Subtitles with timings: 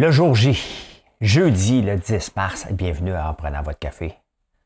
[0.00, 0.58] Le jour J,
[1.20, 4.14] jeudi le 10 mars, bienvenue en prenant votre café.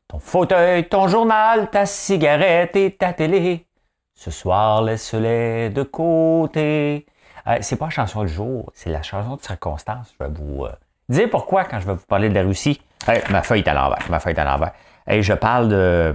[0.06, 3.66] Ton fauteuil, ton journal, ta cigarette et ta télé.
[4.14, 7.06] Ce soir, laisse-les de côté.
[7.48, 10.14] Euh, c'est pas la chanson du jour, c'est la chanson de circonstance.
[10.16, 10.72] Je vais vous euh,
[11.08, 12.80] dire pourquoi quand je vais vous parler de la Russie.
[13.28, 14.08] ma feuille est à l'envers.
[14.10, 14.70] Ma feuille est à l'envers.
[15.08, 16.14] Je parle de,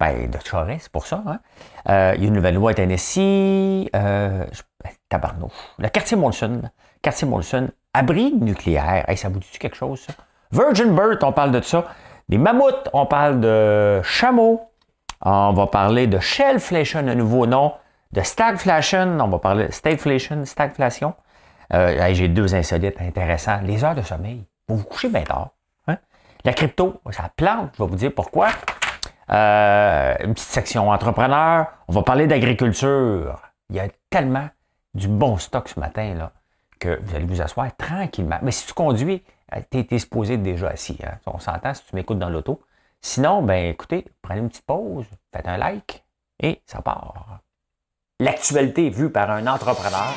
[0.00, 0.38] ben, de
[0.78, 1.22] c'est pour ça.
[1.26, 1.40] Hein.
[1.90, 3.90] Euh, il y a une nouvelle loi à Tennessee.
[5.10, 5.52] Tabarnouche.
[5.76, 6.62] Le quartier Molson.
[7.02, 9.04] Quartier Molson abri nucléaire.
[9.16, 10.12] ça vous dit quelque chose, ça?
[10.52, 11.84] Virgin Bird, on parle de ça.
[12.28, 14.70] Des mammouths, on parle de chameaux.
[15.22, 17.72] On va parler de shellflation, un nouveau nom.
[18.12, 21.14] De stagflation, on va parler de stagflation, stagflation.
[21.72, 23.60] Euh, j'ai deux insolites intéressants.
[23.62, 24.44] Les heures de sommeil.
[24.68, 25.50] Vous vous couchez bien tard.
[25.88, 25.96] Hein?
[26.44, 27.70] La crypto, ça plante.
[27.76, 28.48] Je vais vous dire pourquoi.
[29.30, 31.66] Euh, une petite section entrepreneur.
[31.88, 33.40] On va parler d'agriculture.
[33.70, 34.48] Il y a tellement
[34.94, 36.32] du bon stock ce matin là
[36.78, 38.38] que vous allez vous asseoir tranquillement.
[38.42, 39.22] Mais si tu conduis,
[39.70, 40.98] tu es, être déjà assis.
[41.04, 41.18] Hein.
[41.26, 42.60] On s'entend si tu m'écoutes dans l'auto.
[43.00, 46.04] Sinon, ben écoutez, prenez une petite pause, faites un like
[46.42, 47.40] et ça part.
[48.18, 50.14] L'actualité vue par un entrepreneur.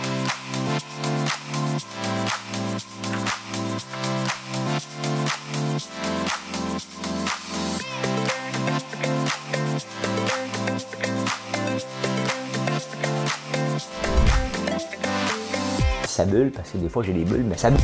[16.26, 17.80] Bulle, parce que des fois j'ai des bulles, mais ça bulle.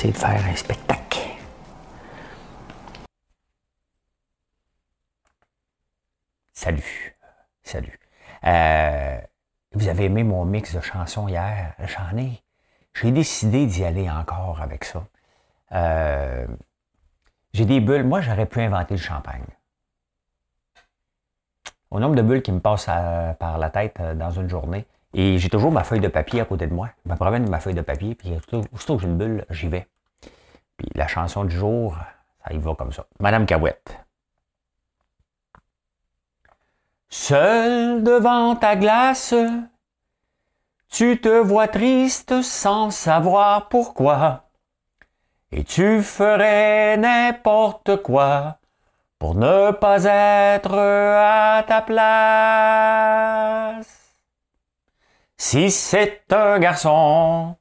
[0.00, 1.20] essayer de faire un spectacle.
[6.54, 7.16] Salut.
[7.62, 7.98] Salut.
[8.44, 9.20] Euh,
[9.72, 11.74] vous avez aimé mon mix de chansons hier?
[11.80, 12.42] J'en ai.
[12.94, 15.06] J'ai décidé d'y aller encore avec ça.
[15.72, 16.46] Euh,
[17.52, 18.04] j'ai des bulles.
[18.04, 19.44] Moi, j'aurais pu inventer le champagne.
[21.90, 25.38] Au nombre de bulles qui me passent par la tête euh, dans une journée, et
[25.38, 26.90] j'ai toujours ma feuille de papier à côté de moi.
[27.04, 28.32] Je me promène ma feuille de papier, puis
[28.72, 29.88] aussitôt que j'ai une bulle, j'y vais.
[30.76, 31.96] Puis la chanson du jour,
[32.46, 33.06] ça y va comme ça.
[33.18, 33.98] Madame Cahouette.
[37.08, 39.34] Seul devant ta glace,
[40.88, 44.49] tu te vois triste sans savoir pourquoi.
[45.52, 48.58] Et tu ferais n'importe quoi
[49.18, 52.00] pour ne pas être à ta place.
[55.36, 57.56] Si c'est un garçon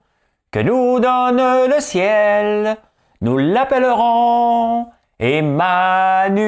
[0.52, 2.78] que nous donne le ciel,
[3.22, 6.40] nous l'appellerons Emmanuel.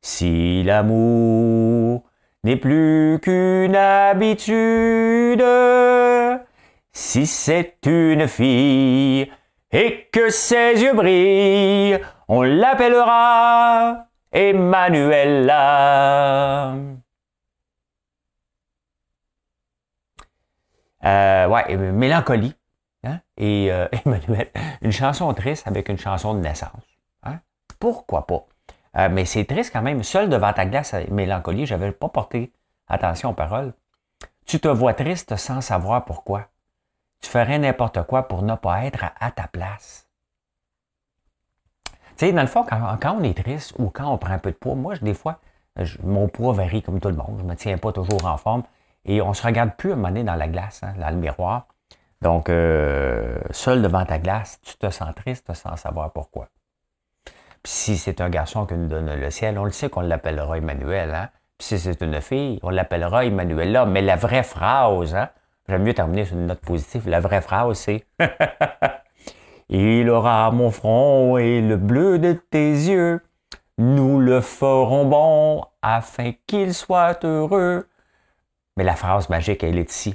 [0.00, 2.04] si l'amour
[2.44, 5.44] n'est plus qu'une habitude,
[6.92, 9.30] si c'est une fille
[9.70, 15.54] et que ses yeux brillent, on l'appellera Emmanuela.
[21.04, 22.54] Euh, ouais, mélancolie.
[23.04, 23.20] Hein?
[23.36, 26.82] Et euh, Emmanuel, une chanson triste avec une chanson de naissance.
[27.22, 27.40] Hein?
[27.78, 28.46] Pourquoi pas?
[28.96, 30.02] Euh, mais c'est triste quand même.
[30.02, 32.52] Seul devant ta glace, mélancolie, j'avais pas porté
[32.88, 33.72] attention aux paroles.
[34.46, 36.48] Tu te vois triste sans savoir pourquoi.
[37.20, 40.08] Tu ferais n'importe quoi pour ne pas être à ta place.
[42.16, 44.50] Tu sais, dans le fond, quand, on est triste ou quand on prend un peu
[44.50, 45.38] de poids, moi, des fois,
[46.02, 47.36] mon poids varie comme tout le monde.
[47.38, 48.64] Je ne me tiens pas toujours en forme.
[49.04, 51.16] Et on se regarde plus à un moment donné dans la glace, hein, dans le
[51.16, 51.66] miroir.
[52.20, 56.48] Donc, euh, seul devant ta glace, tu te sens triste sans savoir pourquoi.
[57.64, 61.14] Si c'est un garçon qui nous donne le ciel, on le sait qu'on l'appellera Emmanuel.
[61.14, 61.28] Hein?
[61.60, 65.28] Si c'est une fille, on l'appellera Emmanuel Mais la vraie phrase, hein?
[65.68, 68.04] j'aime mieux terminer sur une note positive, la vraie phrase, c'est
[69.68, 73.20] Il aura mon front et le bleu de tes yeux.
[73.78, 77.86] Nous le ferons bon afin qu'il soit heureux.
[78.76, 80.14] Mais la phrase magique, elle est ici.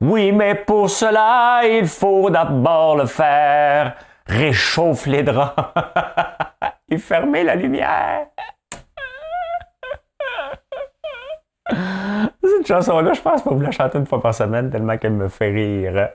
[0.00, 3.94] Oui, mais pour cela, il faut d'abord le faire.
[4.26, 5.54] Réchauffe les draps
[6.98, 8.26] fermer la lumière.
[12.42, 15.28] Cette chanson-là, je pense que vous la chanter une fois par semaine tellement qu'elle me
[15.28, 16.10] fait rire.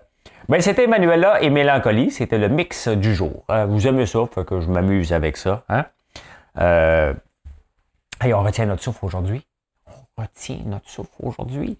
[0.49, 2.11] Ben, c'était Emmanuela et Mélancolie.
[2.11, 3.43] C'était le mix du jour.
[3.49, 3.65] Hein.
[3.65, 5.63] vous aimez ça, fait que je m'amuse avec ça.
[5.69, 5.85] Hein?
[6.59, 7.13] Euh,
[8.23, 9.45] on retient notre souffle aujourd'hui.
[9.87, 11.77] On retient notre souffle aujourd'hui.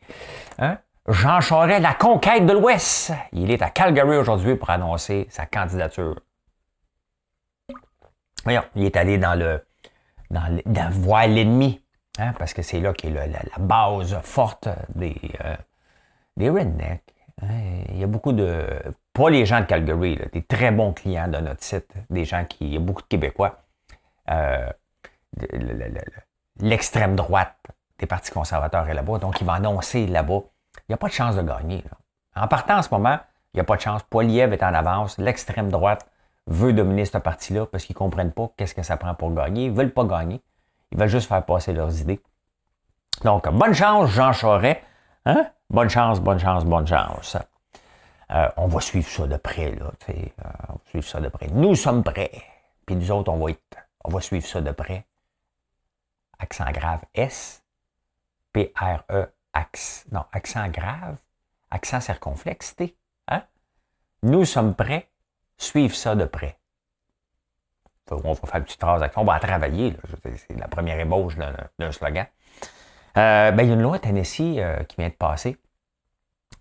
[0.60, 0.78] Hein?
[1.08, 3.14] Jean Charest, la conquête de l'Ouest.
[3.32, 6.16] Il est à Calgary aujourd'hui pour annoncer sa candidature.
[8.44, 9.62] Voyons, il est allé dans le
[10.30, 11.82] dans, voir l'ennemi,
[12.20, 13.28] hein, parce que c'est là qui est la,
[13.60, 15.56] base forte des, euh,
[16.36, 17.14] des rednecks.
[17.90, 18.66] il y a beaucoup de.
[19.14, 22.66] Pas les gens de Calgary, des très bons clients de notre site, des gens qui.
[22.66, 23.64] Il y a beaucoup de Québécois.
[24.30, 24.70] Euh,
[26.60, 27.56] l'extrême droite
[28.00, 30.42] des partis conservateurs est là-bas, donc il va annoncer là-bas.
[30.80, 31.84] Il n'y a pas de chance de gagner.
[32.36, 33.18] En partant en ce moment,
[33.54, 34.04] il n'y a pas de chance.
[34.04, 35.18] Poiliev est en avance.
[35.18, 36.08] L'extrême droite
[36.48, 39.66] veut dominer ce parti-là parce qu'ils ne comprennent pas qu'est-ce que ça prend pour gagner.
[39.66, 40.42] Ils ne veulent pas gagner.
[40.92, 42.22] Ils veulent juste faire passer leurs idées.
[43.24, 44.80] Donc, bonne chance, Jean Charest.
[45.26, 45.48] Hein?
[45.70, 47.38] Bonne chance, bonne chance, bonne chance.
[48.32, 49.92] Euh, on va suivre ça de près, là.
[50.10, 50.14] Euh,
[50.70, 51.48] on va suivre ça de près.
[51.48, 52.44] Nous sommes prêts.
[52.86, 55.06] Puis nous autres, on va être, on va suivre ça de près.
[56.40, 57.64] Accent grave S.
[58.54, 60.06] P-R-E, accent.
[60.12, 61.18] Non, accent grave.
[61.70, 62.96] Accent circonflexe, T.
[63.28, 63.44] Hein?
[64.24, 65.10] Nous sommes prêts.
[65.58, 66.58] Suivre ça de près.
[68.12, 69.22] On va faire une petite transaction.
[69.22, 69.96] On va travailler.
[70.24, 72.26] C'est la première ébauche d'un slogan.
[73.18, 75.58] Euh, ben, il y a une loi Tennessee euh, qui vient de passer.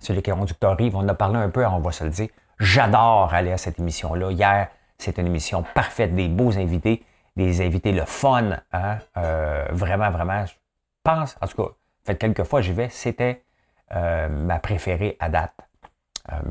[0.01, 0.97] Sur les conducteurs arrivent.
[0.97, 2.29] On en a parlé un peu, on va se le dire.
[2.59, 4.31] J'adore aller à cette émission-là.
[4.31, 7.05] Hier, c'était une émission parfaite, des beaux invités,
[7.37, 8.57] des invités le fun.
[8.73, 8.99] Hein?
[9.19, 10.55] Euh, vraiment, vraiment, je
[11.03, 11.71] pense, en tout cas,
[12.05, 13.43] fait quelques fois j'y vais, c'était
[13.91, 15.55] ma préférée à date.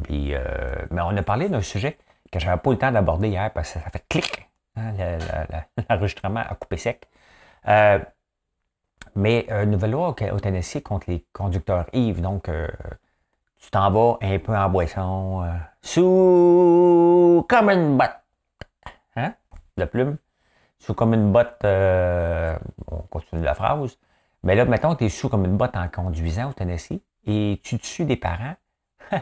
[0.10, 1.98] mais on a parlé d'un sujet
[2.38, 4.50] que je n'avais pas eu le temps d'aborder hier parce que ça fait clic.
[4.76, 4.94] Hein,
[5.90, 7.08] l'enregistrement a coupé sec.
[9.16, 12.22] Mais une euh, nouvelle loi au, Tennessee contre les conducteurs Yves.
[12.22, 12.68] Donc, euh,
[13.58, 18.20] tu t'en vas un peu en boisson, euh, sous comme une botte.
[19.16, 19.34] Hein?
[19.78, 20.18] La plume.
[20.80, 21.64] Sous comme une botte.
[21.64, 23.98] on continue la phrase.
[24.44, 27.80] Mais là, mettons, tu es sous comme une botte en conduisant au Tennessee et tu
[27.80, 28.56] tues des parents.
[29.12, 29.18] tu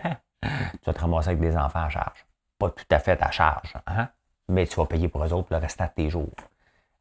[0.86, 2.25] vas te ramasser avec des enfants à charge.
[2.63, 4.10] Pas tout à fait à charge, hein?
[4.48, 6.36] mais tu vas payer pour eux autres le restant de tes jours.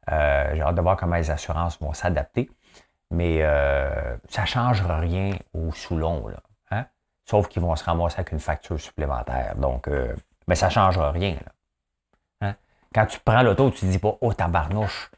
[0.07, 2.49] J'ai hâte de voir comment les assurances vont s'adapter
[3.13, 6.25] mais euh, ça ne changera rien au sous-long.
[6.71, 6.85] Hein?
[7.25, 9.55] Sauf qu'ils vont se ramasser avec une facture supplémentaire.
[9.55, 10.15] Donc, euh,
[10.47, 11.37] mais ça ne changera rien.
[12.41, 12.55] Hein?
[12.93, 15.11] Quand tu prends l'auto, tu ne dis pas Oh tabarnouche.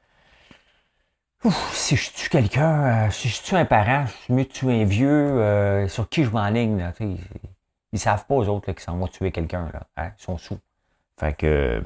[1.71, 4.81] si je tue quelqu'un, euh, si je tue un parent, je suis mieux de tuer
[4.81, 6.91] un vieux, sur qui je m'enligne.
[7.95, 9.71] Ils savent pas, aux autres, qui s'en vont tuer quelqu'un.
[9.95, 10.12] Hein?
[10.19, 10.59] Ils sont sous.
[11.18, 11.81] Fait que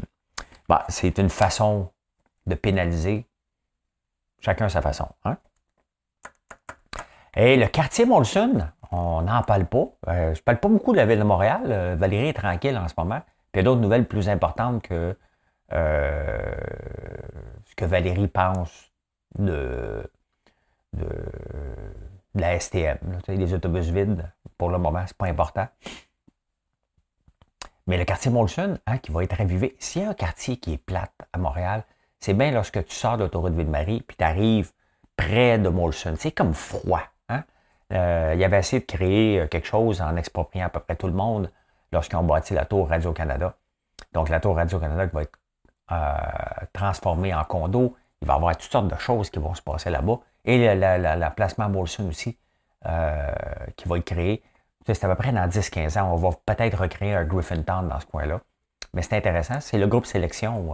[0.67, 1.91] bah, c'est une façon
[2.47, 3.27] de pénaliser.
[4.39, 5.07] Chacun sa façon.
[5.23, 5.37] Hein?
[7.35, 9.85] Et le quartier Molson, on n'en parle pas.
[10.07, 11.61] Euh, je ne parle pas beaucoup de la ville de Montréal.
[11.67, 13.21] Euh, Valérie est tranquille en ce moment.
[13.51, 15.15] Puis il y a d'autres nouvelles plus importantes que
[15.73, 16.55] euh,
[17.65, 18.91] ce que Valérie pense
[19.37, 20.11] de,
[20.93, 21.07] de,
[22.33, 22.97] la STM.
[23.27, 24.27] les autobus vides,
[24.59, 25.67] pour le moment, c'est pas important.
[27.87, 30.73] Mais le quartier Molson, hein, qui va être ravivé, s'il y a un quartier qui
[30.73, 31.83] est plate à Montréal,
[32.19, 34.71] c'est bien lorsque tu sors de l'autoroute Ville-Marie, puis tu arrives
[35.15, 36.13] près de Molson.
[36.19, 37.01] C'est comme froid.
[37.91, 41.07] Euh, il avait essayé de créer euh, quelque chose en expropriant à peu près tout
[41.07, 41.51] le monde
[41.91, 43.55] lorsqu'ils ont bâti la tour Radio-Canada.
[44.13, 45.39] Donc, la tour Radio-Canada va être
[45.91, 47.95] euh, transformée en condo.
[48.21, 50.19] Il va y avoir toutes sortes de choses qui vont se passer là-bas.
[50.45, 52.37] Et la, placement Molson aussi,
[53.75, 54.43] qui va être créé.
[54.93, 56.13] C'est à peu près dans 10-15 ans.
[56.13, 58.41] On va peut-être recréer un Griffintown dans ce coin-là.
[58.93, 59.59] Mais c'est intéressant.
[59.59, 60.73] C'est le groupe sélection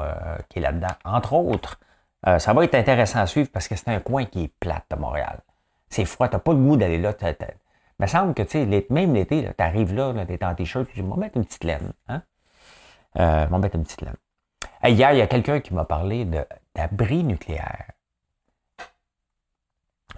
[0.49, 0.93] qui est là-dedans.
[1.03, 1.79] Entre autres,
[2.23, 4.95] ça va être intéressant à suivre parce que c'est un coin qui est plate de
[4.95, 5.41] Montréal.
[5.89, 7.13] C'est froid, tu n'as pas le goût d'aller là.
[7.21, 11.07] Il me semble que, même l'été, tu arrives là, tu es en t-shirt, tu dis,
[11.07, 11.93] vais mettre une petite laine.
[12.09, 12.21] Hein?
[13.17, 14.17] Euh, mettre une petite laine.
[14.83, 16.27] hier, il y a quelqu'un qui m'a parlé
[16.75, 17.91] d'abri nucléaire.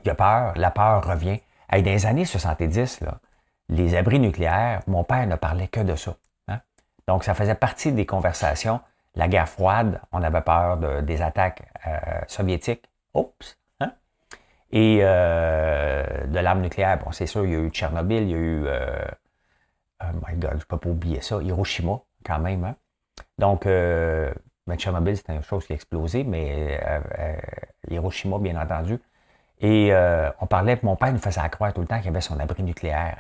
[0.04, 1.40] Il a peur, la peur revient.
[1.72, 3.20] dans les années 70, là,
[3.70, 6.16] les abris nucléaires, mon père ne parlait que de ça.
[6.48, 6.60] Hein?
[7.08, 8.80] Donc, ça faisait partie des conversations.
[9.16, 12.88] La guerre froide, on avait peur des attaques euh, soviétiques.
[13.14, 13.58] Oups!
[14.70, 18.34] Et euh, de l'arme nucléaire, bon, c'est sûr, il y a eu Tchernobyl, il y
[18.34, 19.06] a eu, euh,
[20.04, 22.66] oh my God, je ne peux pas oublier ça, Hiroshima, quand même.
[22.66, 22.76] Hein?
[23.38, 26.82] Donc, ben, Tchernobyl, c'était une chose qui a explosé, mais
[27.90, 29.00] Hiroshima, bien entendu.
[29.60, 29.92] Et
[30.40, 33.18] on parlait, mon père nous faisait croire tout le temps qu'il avait son abri nucléaire.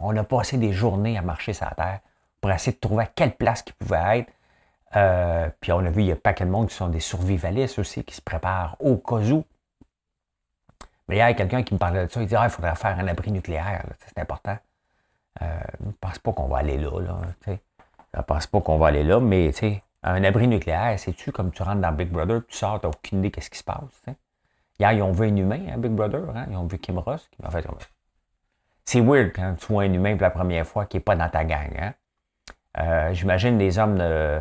[0.00, 2.00] on a passé des journées à marcher sur la Terre
[2.40, 4.26] pour essayer de trouver à quelle place il pouvait
[4.92, 5.52] être.
[5.60, 8.02] puis on a vu, il y a pas de monde qui sont des survivalistes aussi,
[8.02, 9.44] qui se préparent au cas où.
[11.08, 12.20] Mais il y a quelqu'un qui me parlait de ça.
[12.20, 13.84] Il dit Ah, il faudrait faire un abri nucléaire.
[14.06, 14.56] C'est important.
[15.42, 15.46] Euh,
[15.80, 17.00] je ne pense pas qu'on va aller là.
[17.00, 19.50] là je ne pense pas qu'on va aller là, mais
[20.02, 23.18] un abri nucléaire, c'est-tu comme tu rentres dans Big Brother, tu sors, tu n'as aucune
[23.18, 24.04] idée qu'est-ce qui se passe.
[24.78, 26.24] Hier, ils ont vu un humain, hein, Big Brother.
[26.34, 26.46] Hein?
[26.50, 27.30] Ils ont vu Kim Ross.
[27.50, 27.66] Fait,
[28.84, 31.28] c'est weird quand tu vois un humain pour la première fois qui n'est pas dans
[31.28, 31.72] ta gang.
[31.78, 31.94] Hein?
[32.78, 34.40] Euh, j'imagine les hommes de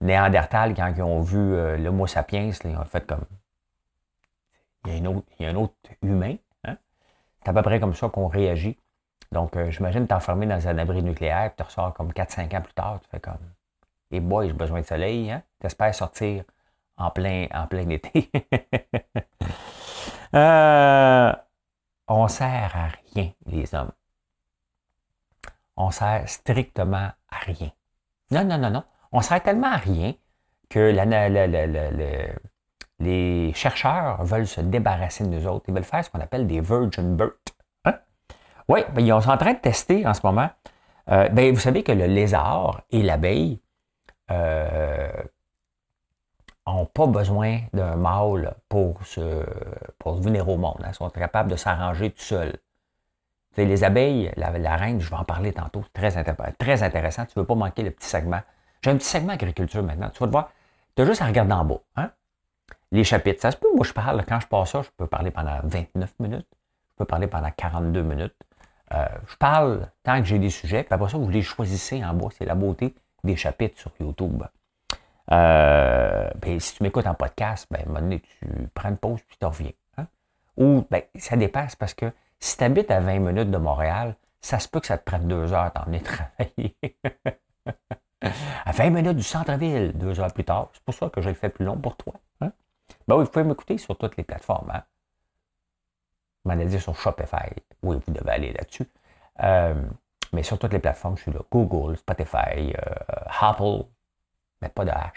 [0.00, 3.24] Néandertal, quand ils ont vu euh, l'Homo sapiens, ils ont fait comme
[4.86, 5.02] il
[5.40, 6.36] y a un autre, humain.
[6.64, 6.76] Hein?
[7.42, 8.78] C'est à peu près comme ça qu'on réagit.
[9.32, 12.74] Donc, euh, j'imagine t'enfermer dans un abri nucléaire, puis tu ressors comme 4-5 ans plus
[12.74, 13.38] tard, tu fais comme,
[14.10, 15.42] et boy, j'ai besoin de soleil, hein?
[15.58, 16.44] T'espères sortir
[16.96, 17.48] en plein,
[17.90, 18.30] été.
[20.34, 21.32] euh,
[22.08, 23.92] on sert à rien, les hommes.
[25.76, 27.70] On sert strictement à rien.
[28.30, 28.84] Non, non, non, non.
[29.12, 30.14] On sert tellement à rien
[30.70, 30.90] que
[33.00, 35.64] les chercheurs veulent se débarrasser de nous autres.
[35.68, 37.54] Ils veulent faire ce qu'on appelle des virgin birth.
[37.84, 37.98] Hein?
[38.68, 40.50] Oui, ben, ils sont en train de tester en ce moment.
[41.10, 43.60] Euh, ben, vous savez que le lézard et l'abeille
[46.66, 49.44] n'ont pas besoin d'un mâle pour, se,
[49.98, 50.80] pour venir au monde.
[50.82, 50.88] Hein.
[50.88, 52.56] Ils sont capables de s'arranger tout seuls.
[53.56, 56.12] les abeilles, la, reine, je vais en parler tantôt, très,
[56.58, 57.26] très intéressant.
[57.26, 58.40] Tu ne veux pas manquer le petit segment.
[58.82, 60.10] J'ai un petit segment agriculture maintenant.
[60.10, 60.50] Tu vas te voir,
[60.96, 61.80] tu as juste à regarder en bas.
[61.96, 62.10] Hein?
[62.92, 65.30] Les chapitres, ça se peut, moi je parle, quand je passe ça, je peux parler
[65.30, 66.46] pendant 29 minutes,
[66.90, 68.36] je peux parler pendant 42 minutes.
[68.92, 72.14] Euh, je parle tant que j'ai des sujets, puis après ça, vous les choisissez en
[72.14, 72.28] bas.
[72.38, 72.94] C'est la beauté
[73.24, 74.44] des chapitres sur YouTube.
[75.32, 78.96] Euh, ben, si tu m'écoutes en podcast, ben, à un moment donné, tu prends une
[78.96, 79.72] pause puis tu reviens.
[79.96, 80.06] Hein?
[80.56, 84.58] Ou ben, ça dépasse parce que si tu habites à 20 minutes de Montréal, ça
[84.58, 86.76] se peut que ça te prenne deux heures t'en travailler.
[88.20, 90.68] à 20 minutes du centre-ville, deux heures plus tard.
[90.74, 92.14] C'est pour ça que j'ai fait plus long pour toi.
[92.40, 92.52] Hein?
[93.08, 94.70] Ben oui, vous pouvez m'écouter sur toutes les plateformes.
[94.70, 94.82] Hein?
[96.44, 97.48] m'en dit sur Shopify.
[97.82, 98.86] Oui, vous devez aller là-dessus.
[99.42, 99.74] Euh,
[100.32, 101.40] mais sur toutes les plateformes, je suis là.
[101.50, 103.86] Google, Spotify, euh, Apple,
[104.64, 105.10] mais pas de H.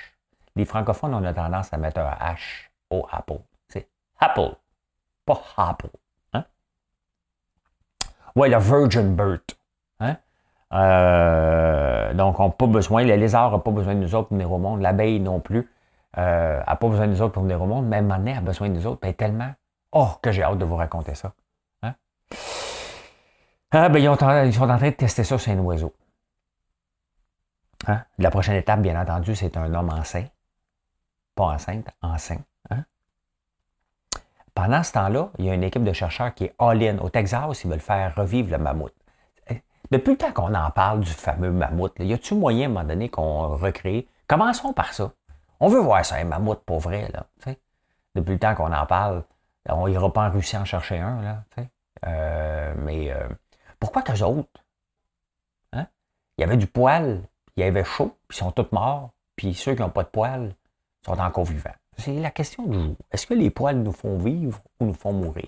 [0.55, 3.39] Les francophones, on a tendance à mettre un H au Apple.
[3.69, 3.87] C'est
[4.19, 4.55] Apple,
[5.25, 5.89] pas Apple.
[6.33, 6.43] Hein?
[8.35, 9.41] Ouais, le Virgin Bird.
[9.99, 10.17] Hein?
[10.73, 14.37] Euh, donc, on n'a pas besoin, le lézard n'a pas besoin de nous autres pour
[14.37, 15.69] venir au monde, l'abeille non plus
[16.15, 18.73] n'a pas besoin de nous autres pour venir au monde, même Manet a besoin de
[18.73, 19.53] nous autres, ben, tellement
[19.91, 21.33] Oh, que j'ai hâte de vous raconter ça.
[21.83, 21.93] Hein?
[23.71, 24.05] Ah, ben, ils,
[24.53, 25.93] sont en train de tester ça sur un oiseau.
[27.87, 28.03] Hein?
[28.17, 30.25] La prochaine étape, bien entendu, c'est un homme enceint.
[31.35, 32.41] Pas enceinte, enceint.
[32.69, 32.83] Hein?
[34.53, 36.97] Pendant ce temps-là, il y a une équipe de chercheurs qui est all-in.
[36.99, 38.93] Au Texas, ils veulent faire revivre le mammouth.
[39.89, 42.83] Depuis le temps qu'on en parle du fameux mammouth, y a-t-il moyen à un moment
[42.83, 44.07] donné qu'on recrée?
[44.27, 45.13] Commençons par ça.
[45.61, 47.09] On veut voir ça, un mammouth pour vrai.
[47.13, 47.25] Là,
[48.13, 49.23] Depuis le temps qu'on en parle,
[49.69, 51.43] on n'ira pas en Russie en chercher un, là,
[52.05, 53.27] euh, mais euh,
[53.79, 54.61] pourquoi qu'eux autres?
[55.71, 55.87] Hein?
[56.37, 57.21] Il y avait du poil,
[57.57, 60.09] il y avait chaud, puis ils sont tous morts, puis ceux qui n'ont pas de
[60.09, 60.55] poil
[61.05, 61.75] sont encore vivants.
[61.97, 62.95] C'est la question du jour.
[63.11, 65.47] Est-ce que les poils nous font vivre ou nous font mourir?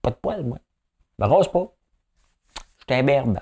[0.00, 0.58] Pas de poils, moi.
[1.18, 1.66] Je me rose pas.
[2.78, 3.38] J'étais un berbe.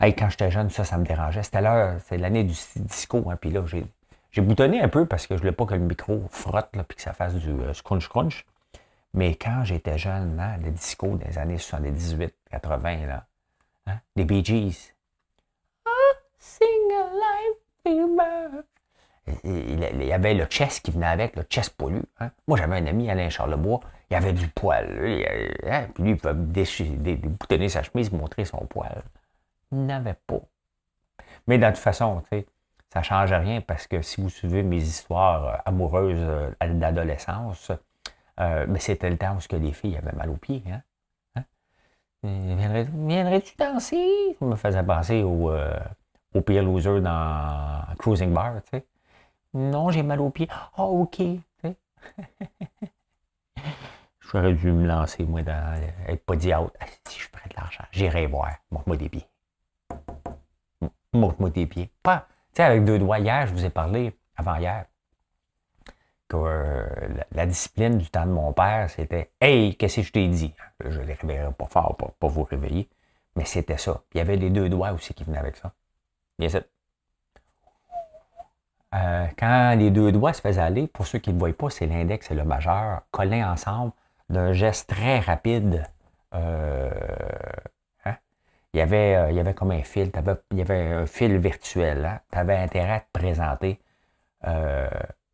[0.00, 1.42] quand j'étais jeune, ça, ça me dérangeait.
[1.42, 5.34] C'était l'heure, c'est l'année du disco, hein, puis là, j'ai, boutonné un peu parce que
[5.34, 8.44] je voulais pas que le micro frotte, là, puis que ça fasse du euh, scrunch-crunch.
[9.14, 13.26] Mais quand j'étais jeune, hein, le disco des années 78, 80, là,
[13.86, 14.92] hein, les Bee Gees.
[19.44, 22.02] Il, y avait le chess qui venait avec, le chess poilu.
[22.20, 22.30] Hein.
[22.46, 23.80] Moi, j'avais un ami, Alain Charlebois,
[24.10, 24.86] il avait du poil.
[25.66, 26.34] Hein, puis lui, il pouvait
[27.16, 29.02] boutonner sa chemise, montrer son poil.
[29.72, 30.40] Il n'avait pas.
[31.46, 32.22] Mais de toute façon,
[32.92, 37.72] ça ne change rien parce que si vous suivez mes histoires euh, amoureuses euh, d'adolescence,
[38.40, 40.62] euh, mais c'était le temps où les filles avaient mal aux pieds.
[40.70, 40.82] Hein?
[42.22, 44.36] Viendrais-tu danser?
[44.38, 45.78] Ça me faisait penser au, euh,
[46.34, 48.62] au pire loser dans Cruising Bar.
[48.62, 48.86] Tu sais.
[49.54, 50.48] Non, j'ai mal aux pieds.
[50.50, 51.20] Ah, oh, OK.
[54.20, 56.72] J'aurais dû me lancer, moi, dans être pas dit out.
[57.08, 58.50] Si je prête de l'argent, j'irai voir.
[58.70, 59.26] Montre-moi des pieds.
[61.14, 61.90] Montre-moi des pieds.
[62.02, 63.18] Pas, tu sais, avec deux doigts.
[63.18, 64.84] Hier, je vous ai parlé, avant-hier,
[66.28, 66.86] que euh,
[67.32, 70.54] la, discipline du temps de mon père, c'était Hey, qu'est-ce que je t'ai dit?
[70.84, 72.88] Je ne les réveillerai pas fort pour pas vous réveiller,
[73.34, 73.94] mais c'était ça.
[74.10, 75.72] Puis il y avait les deux doigts aussi qui venaient avec ça.
[76.38, 76.62] Bien sûr.
[78.94, 81.86] Euh, quand les deux doigts se faisaient aller, pour ceux qui ne voient pas, c'est
[81.86, 83.92] l'index et le majeur collés ensemble
[84.30, 85.84] d'un geste très rapide.
[86.34, 86.90] Euh,
[88.04, 88.16] hein?
[88.72, 90.10] il, y avait, il y avait comme un fil,
[90.52, 92.04] il y avait un fil virtuel.
[92.04, 92.20] Hein?
[92.32, 93.80] Tu avais intérêt à te présenter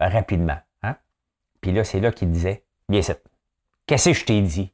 [0.00, 0.58] rapidement.
[1.64, 3.14] Puis là, c'est là qu'il disait, bien sûr,
[3.86, 4.70] qu'est-ce que je t'ai dit?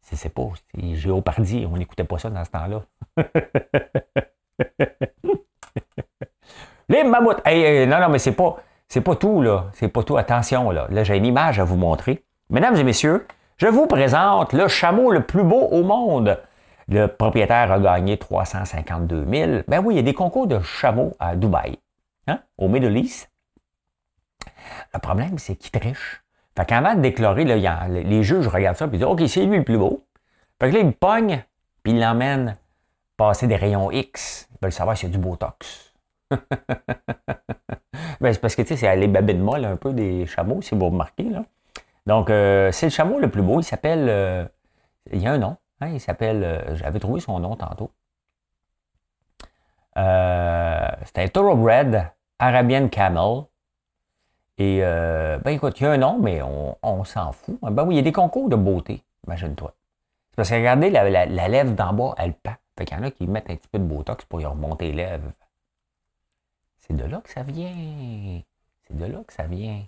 [0.00, 2.86] C'est pas, Géopardy, on n'écoutait pas ça dans ce temps-là.
[6.88, 7.42] Les mammouths!
[7.46, 8.56] non, non, mais c'est pas,
[8.88, 9.66] c'est pas tout, là.
[9.74, 10.16] C'est pas tout.
[10.16, 10.86] Attention, là.
[10.90, 12.24] Là, j'ai une image à vous montrer.
[12.50, 13.26] Mesdames et messieurs,
[13.58, 16.38] je vous présente le chameau le plus beau au monde.
[16.88, 19.62] Le propriétaire a gagné 352 000.
[19.68, 21.76] Ben oui, il y a des concours de chameaux à Dubaï,
[22.26, 22.94] hein, au Middle.
[24.94, 26.22] Le problème, c'est qu'il triche.
[26.56, 29.64] Fait qu'avant de déclarer, là, les juges regardent ça et disent OK, c'est lui le
[29.64, 30.06] plus beau.
[30.58, 31.44] Fait que là, il pogne
[31.82, 32.56] puis ils l'emmènent
[33.16, 34.48] passer des rayons X.
[34.52, 35.87] Ils veulent savoir s'il y a du Botox.
[38.20, 40.74] ben, c'est parce que, tu sais, c'est les babines molles un peu des chameaux, si
[40.74, 41.44] vous remarquez, là.
[42.08, 43.60] Donc, euh, c'est le chameau le plus beau.
[43.60, 44.06] Il s'appelle...
[44.08, 44.46] Euh,
[45.12, 45.58] il y a un nom.
[45.80, 46.42] Hein, il s'appelle...
[46.42, 47.90] Euh, j'avais trouvé son nom tantôt.
[49.94, 50.02] c'est
[51.18, 53.42] un Thoroughbred Arabian Camel.
[54.56, 57.58] Et, ben écoute, il y a un nom, mais on, s'en fout.
[57.60, 59.74] Ben oui, il y a des concours de beauté, imagine-toi.
[60.30, 62.54] C'est parce que regardez, la, la lèvre d'en bas, elle pend.
[62.78, 64.86] Fait qu'il y en a qui mettent un petit peu de Botox pour y remonter
[64.86, 65.32] les lèvres.
[66.88, 68.42] C'est de là que ça vient.
[68.86, 69.84] C'est de là que ça vient.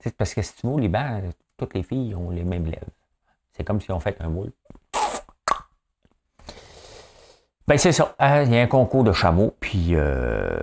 [0.00, 1.20] C'est parce que si tu au Liban,
[1.56, 2.86] toutes les filles ont les mêmes lèvres.
[3.52, 4.52] C'est comme si on fait un moule.
[7.66, 8.14] Ben c'est ça.
[8.18, 10.58] Hein, il y a un concours de chameaux, puis euh,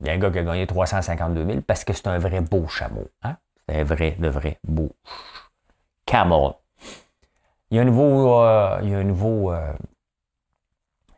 [0.00, 2.40] il y a un gars qui a gagné 352 000 parce que c'est un vrai
[2.40, 3.06] beau chameau.
[3.22, 3.36] Hein?
[3.68, 4.90] C'est un vrai, de vrai beau
[6.06, 6.52] camel.
[7.70, 9.72] Il y a un nouveau, euh, y a un nouveau euh,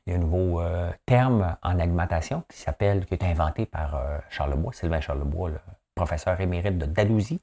[0.07, 3.95] il y a un nouveau euh, terme en alimentation qui s'appelle, qui est inventé par
[3.95, 5.59] euh, Charlebois, Sylvain Charlebois, le
[5.95, 7.41] professeur émérite de Dalhousie,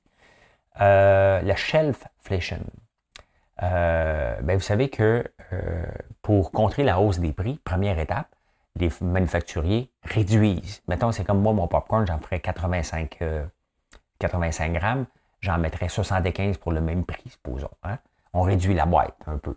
[0.80, 2.60] euh, la shelfflation.
[3.60, 5.24] Ben, vous savez que
[6.24, 8.28] pour contrer la hausse des prix, première étape,
[8.76, 10.82] les manufacturiers réduisent.
[10.88, 13.20] Mettons, c'est comme moi, mon popcorn, j'en ferais 85,
[14.18, 15.06] 85 grammes,
[15.42, 17.70] j'en mettrais 75 pour le même prix, supposons.
[17.84, 18.00] Hein.
[18.34, 19.56] On réduit la boîte un peu.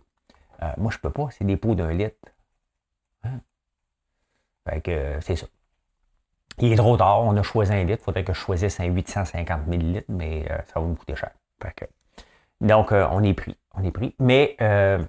[0.76, 2.33] moi, je peux pas, c'est des pots d'un litre.
[3.25, 3.40] Hein?
[4.69, 5.47] Fait que c'est ça.
[6.59, 8.02] Il est trop tard, on a choisi un litre.
[8.02, 11.31] Il faudrait que je choisisse un 850 millilitres, mais euh, ça va me coûter cher.
[12.61, 13.57] donc, euh, on est pris.
[13.75, 14.14] On est pris.
[14.21, 15.04] Mais, euh,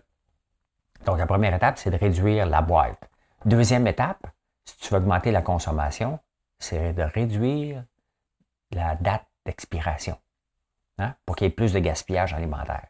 [1.05, 3.09] donc, la première étape, c'est de réduire la boîte.
[3.45, 4.25] Deuxième étape,
[4.65, 6.19] si tu veux augmenter la consommation,
[6.57, 7.83] c'est de réduire
[8.71, 10.17] la date d'expiration
[10.97, 12.87] hein, pour qu'il y ait plus de gaspillage alimentaire.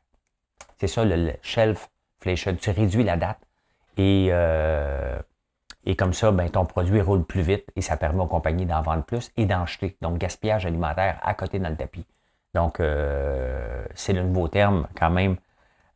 [0.79, 1.89] C'est ça le, shelf
[2.35, 3.44] shelf Tu réduis la date
[3.97, 5.19] et, euh,
[5.85, 8.81] et comme ça, ben, ton produit roule plus vite et ça permet aux compagnies d'en
[8.81, 9.97] vendre plus et d'en jeter.
[10.01, 12.05] Donc, gaspillage alimentaire à côté dans le tapis.
[12.53, 15.35] Donc, euh, c'est le nouveau terme quand même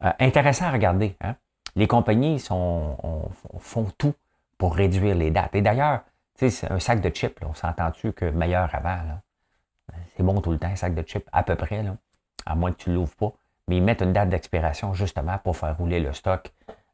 [0.04, 1.16] euh, intéressant à regarder.
[1.22, 1.36] Hein.
[1.76, 4.14] Les compagnies sont, font tout
[4.58, 5.56] pour réduire les dates.
[5.56, 6.02] Et d'ailleurs,
[6.42, 8.98] un sac de chips, on s'entend-tu que meilleur avant?
[10.16, 11.96] C'est bon tout le temps, un sac de chips, à peu près, là,
[12.46, 13.34] à moins que tu ne l'ouvres pas.
[13.68, 16.52] Mais ils mettent une date d'expiration justement pour faire rouler le stock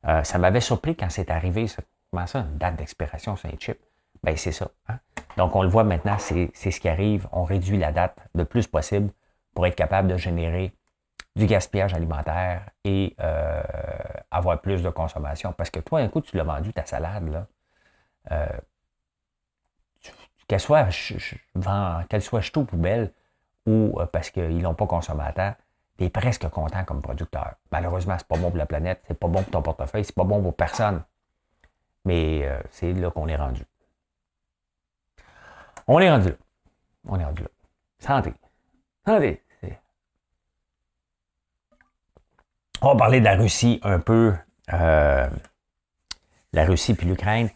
[0.08, 1.65] euh, ça m'avait surpris quand c'est arrivé.
[2.12, 3.80] Comment ça, une date d'expiration sur un chip?
[4.24, 4.70] Ben, c'est ça.
[4.88, 5.00] Hein.
[5.38, 7.28] Donc, on le voit maintenant, c'est ce qui arrive.
[7.32, 9.12] On réduit la date le plus possible
[9.54, 10.74] pour être capable de générer
[11.36, 13.62] du gaspillage alimentaire et euh,
[14.32, 15.52] avoir plus de consommation.
[15.54, 17.48] Parce que toi, un coup, tu l'as vendu, ta salade, là.
[18.32, 18.48] Euh,
[20.48, 23.12] qu'elle soit, soit jetée aux poubelles
[23.65, 25.56] ou parce qu'ils l'ont pas consommé à temps,
[25.97, 27.55] tu es presque content comme producteur.
[27.71, 30.23] Malheureusement, c'est pas bon pour la planète, c'est pas bon pour ton portefeuille, c'est pas
[30.23, 31.03] bon pour personne.
[32.03, 33.63] Mais euh, c'est là qu'on est rendu.
[35.88, 36.36] On est rendu là.
[37.08, 37.49] On est rendu là.
[37.99, 38.34] Santé.
[39.05, 39.41] Santé.
[42.81, 44.36] On va parler de la Russie un peu.
[44.73, 45.29] Euh,
[46.53, 47.49] la Russie puis l'Ukraine.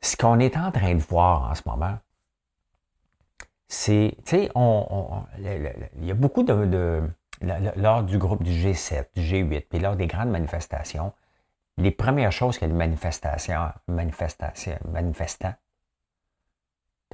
[0.00, 1.98] Ce qu'on est en train de voir en ce moment,
[3.68, 7.08] c'est, tu sais, on, il y a beaucoup de
[7.76, 11.12] lors du groupe du G7, du G8, puis lors des grandes manifestations,
[11.76, 15.54] les premières choses que les manifestations, manifestations, manifestants,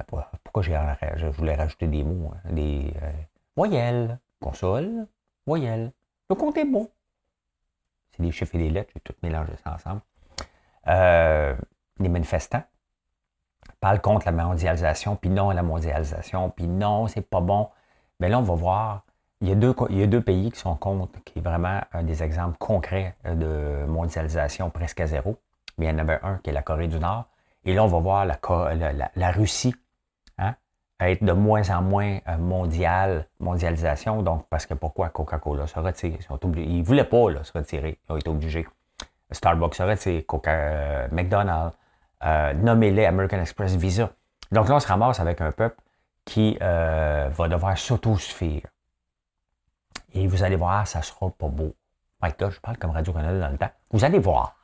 [0.07, 3.13] pourquoi je voulais rajouter des mots, hein, des euh,
[3.57, 5.07] voyelles, console,
[5.47, 5.93] voyelles.
[6.31, 6.91] Le compte est bon.
[8.11, 10.01] C'est des chiffres et des lettres, j'ai tout mélangé ça ensemble.
[10.87, 11.57] Euh,
[11.99, 12.63] les manifestants
[13.81, 17.69] parlent contre la mondialisation, puis non à la mondialisation, puis non, c'est pas bon.
[18.21, 19.05] Mais là, on va voir
[19.41, 21.81] il y, a deux, il y a deux pays qui sont contre, qui est vraiment
[21.93, 25.37] un des exemples concrets de mondialisation presque à zéro.
[25.77, 27.27] Mais il y en avait un qui est la Corée du Nord.
[27.65, 28.39] Et là, on va voir la,
[29.15, 29.75] la, Russie
[30.39, 30.55] hein,
[30.99, 34.23] être de moins en moins euh, mondiale, mondialisation.
[34.23, 36.19] Donc, parce que pourquoi Coca-Cola se retire?
[36.57, 37.99] Ils ne voulaient pas là, se retirer.
[38.09, 38.67] Ils ont été obligés.
[39.31, 41.77] Starbucks se retire, Coca, euh, McDonald's,
[42.25, 44.11] euh, nommez-les American Express Visa.
[44.51, 45.77] Donc là, on se ramasse avec un peuple
[46.25, 48.63] qui euh, va devoir s'autosuffire.
[50.19, 51.77] Et vous allez voir, ça ne sera pas beau.
[52.23, 53.71] je parle comme Radio-Canada dans le temps.
[53.93, 54.57] Vous allez voir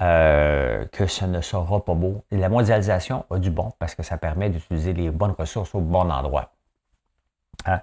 [0.00, 2.22] euh, que ce ne sera pas beau.
[2.30, 6.08] La mondialisation a du bon parce que ça permet d'utiliser les bonnes ressources au bon
[6.08, 6.52] endroit.
[7.64, 7.80] Hein?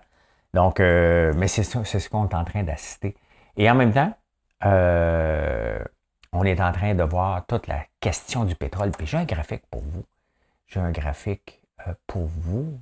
[0.53, 3.17] Donc, euh, mais c'est ce qu'on est en train d'assister.
[3.57, 4.13] Et en même temps,
[4.63, 5.83] euh,
[6.31, 8.91] on est en train de voir toute la question du pétrole.
[8.91, 10.05] Puis j'ai un graphique pour vous.
[10.67, 11.61] J'ai un graphique
[12.07, 12.79] pour vous.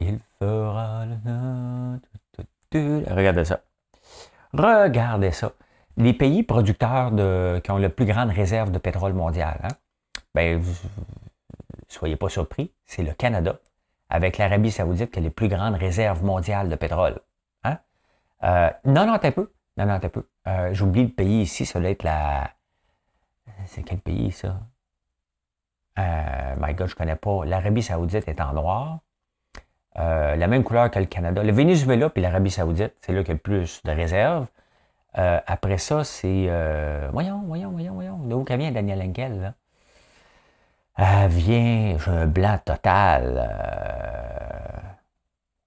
[0.00, 1.98] Il fera le...
[3.14, 3.60] Regardez ça.
[4.52, 5.52] Regardez ça.
[5.98, 9.74] les pays producteurs de, qui ont la plus grande réserve de pétrole mondial, hein,
[10.34, 10.62] ben,
[11.88, 13.58] soyez pas surpris, c'est le Canada,
[14.08, 17.18] avec l'Arabie Saoudite qui a les plus grandes réserves mondiales de pétrole.
[17.64, 17.78] Hein?
[18.44, 19.52] Euh, non, non, un peu.
[19.76, 20.28] Non, non, un peu.
[20.46, 22.50] Euh, j'oublie le pays ici, ça doit être la.
[23.66, 24.60] C'est quel pays, ça?
[25.98, 27.44] Euh, my God, je connais pas.
[27.44, 29.00] L'Arabie Saoudite est en noir.
[29.96, 31.42] Euh, la même couleur que le Canada.
[31.42, 34.46] Le Venezuela puis l'Arabie Saoudite, c'est là qu'il y a le plus de réserves.
[35.16, 36.46] Euh, après ça, c'est.
[36.48, 38.18] Euh, voyons, voyons, voyons, voyons.
[38.18, 39.54] D'où qu'elle vient, Daniel Henkel, là?
[40.96, 43.48] Elle vient, j'ai un blanc total.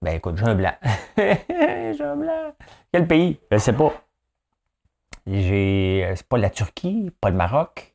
[0.02, 0.74] Ben écoute, j'ai un blanc.
[1.16, 2.52] j'ai un blanc.
[2.92, 3.40] Quel pays?
[3.50, 3.92] Je ne sais pas.
[5.26, 6.12] J'ai.
[6.16, 7.94] C'est pas la Turquie, pas le Maroc,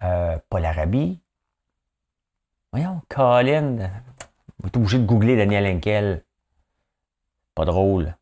[0.00, 1.20] pas l'Arabie.
[2.72, 3.88] Voyons, Colin.
[4.58, 6.24] Vous êtes obligé de googler Daniel Henkel.
[7.54, 8.16] Pas drôle.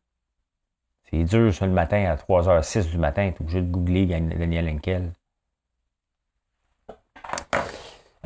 [1.09, 4.69] C'est dur ça le matin à 3h06 du matin, tu es obligé de googler Daniel
[4.69, 5.13] Henkel.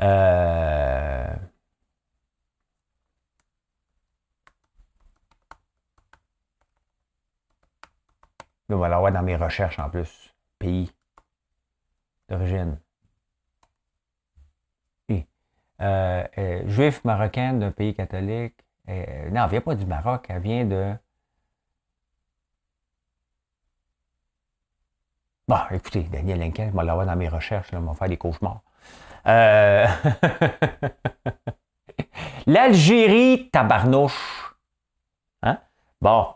[0.02, 1.36] Euh...
[8.70, 10.34] Je vais l'avoir dans mes recherches en plus.
[10.60, 10.92] Pays
[12.30, 12.80] d'origine.
[15.82, 18.56] Euh, euh, juif marocaine d'un pays catholique.
[18.90, 20.94] Euh, non, elle vient pas du Maroc, elle vient de.
[25.48, 28.18] Bon, écoutez, Daniel Lincoln, je vais l'avoir dans mes recherches, là, on va faire des
[28.18, 28.62] cauchemars.
[32.46, 34.56] L'Algérie, tabarnouche.
[35.44, 35.60] Hein?
[36.02, 36.34] Bon,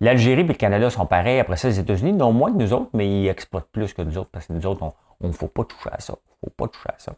[0.00, 1.40] l'Algérie et le Canada sont pareils.
[1.40, 4.18] Après ça, les États-Unis n'ont moins que nous autres, mais ils exploitent plus que nous
[4.18, 4.82] autres parce que nous autres,
[5.20, 6.12] on ne faut pas toucher à ça.
[6.12, 7.12] Ne faut pas toucher à ça.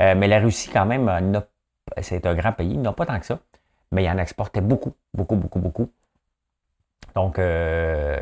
[0.00, 1.42] Euh, mais la Russie, quand même,
[2.00, 2.76] c'est un grand pays.
[2.76, 3.38] N'ont pas tant que ça.
[3.90, 5.92] Mais ils en exportaient beaucoup, beaucoup, beaucoup, beaucoup.
[7.14, 8.20] Donc, euh,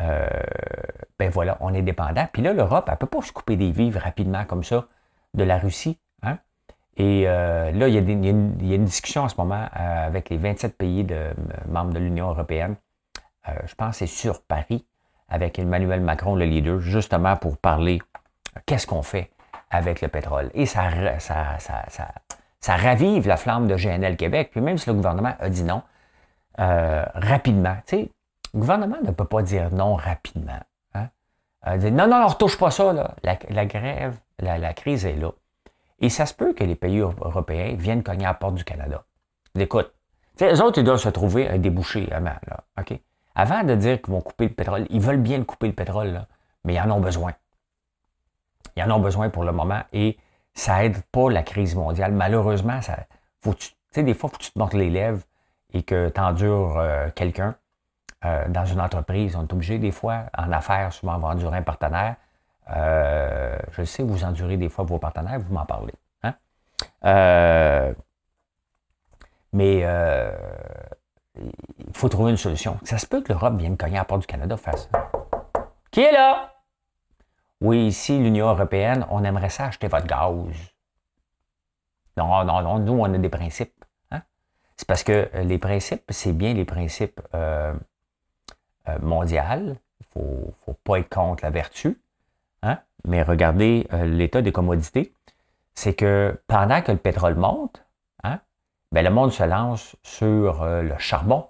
[0.00, 0.26] euh,
[1.18, 2.26] ben voilà, on est dépendant.
[2.32, 4.86] Puis là, l'Europe, elle ne peut pas se couper des vivres rapidement comme ça
[5.34, 5.98] de la Russie.
[6.96, 11.04] Et là, il y, a une, discussion en ce moment avec les 27 pays
[11.68, 12.76] membres de l'Union européenne.
[13.66, 14.86] je pense que c'est sur Paris,
[15.28, 18.00] avec Emmanuel Macron, le leader, justement pour parler
[18.66, 19.32] qu'est-ce qu'on fait
[19.74, 20.50] avec le pétrole.
[20.54, 22.08] Et ça, ça, ça,
[22.60, 24.50] ça, ravive la flamme de GNL Québec.
[24.52, 25.82] Puis même si le gouvernement a dit non,
[26.60, 28.10] euh, rapidement, tu sais,
[28.52, 30.60] le gouvernement ne peut pas dire non rapidement.
[30.94, 31.08] Hein?
[31.66, 32.92] Euh, non, non, on ne retouche pas ça.
[32.92, 33.14] Là.
[33.22, 35.32] La, grève, la, crise est là.
[35.98, 39.04] Et ça se peut que les pays européens viennent cogner à la porte du Canada.
[39.58, 39.92] Écoute,
[40.40, 42.36] les autres, ils doivent se trouver un débouché avant.
[42.46, 42.98] Là, OK?
[43.34, 46.26] Avant de dire qu'ils vont couper le pétrole, ils veulent bien couper le pétrole, là,
[46.64, 47.32] mais ils en ont besoin.
[48.76, 50.18] Ils en ont besoin pour le moment et
[50.54, 52.12] ça aide pas la crise mondiale.
[52.12, 52.98] Malheureusement, ça,
[53.42, 55.22] faut tu sais, des fois, faut que tu te montes les lèvres
[55.72, 57.56] et que tu endures euh, quelqu'un
[58.24, 59.36] euh, dans une entreprise.
[59.36, 62.16] On est obligé des fois, en affaires, souvent, on va endurer un partenaire.
[62.70, 65.94] Euh, je sais, vous endurez des fois vos partenaires, vous m'en parlez.
[66.22, 66.34] Hein?
[69.52, 69.86] mais
[71.36, 72.78] il faut trouver une solution.
[72.82, 74.88] Ça se peut que l'Europe vienne cogner à la porte du Canada face.
[75.90, 76.53] Qui est là?
[77.64, 80.54] Oui, ici, l'Union européenne, on aimerait ça acheter votre gaz.
[82.18, 83.86] Non, non, non, nous, on a des principes.
[84.10, 84.20] Hein.
[84.76, 87.72] C'est parce que euh, les principes, c'est bien les principes euh,
[88.88, 89.40] euh mondiaux.
[89.56, 89.74] Il ne
[90.12, 91.98] faut, pas être contre la vertu.
[92.62, 92.80] Hein.
[93.06, 95.14] Mais regardez l'état des commodités.
[95.74, 97.82] C'est que pendant que le pétrole monte,
[98.24, 98.40] hein,
[98.92, 101.48] ben, le monde se lance sur le charbon.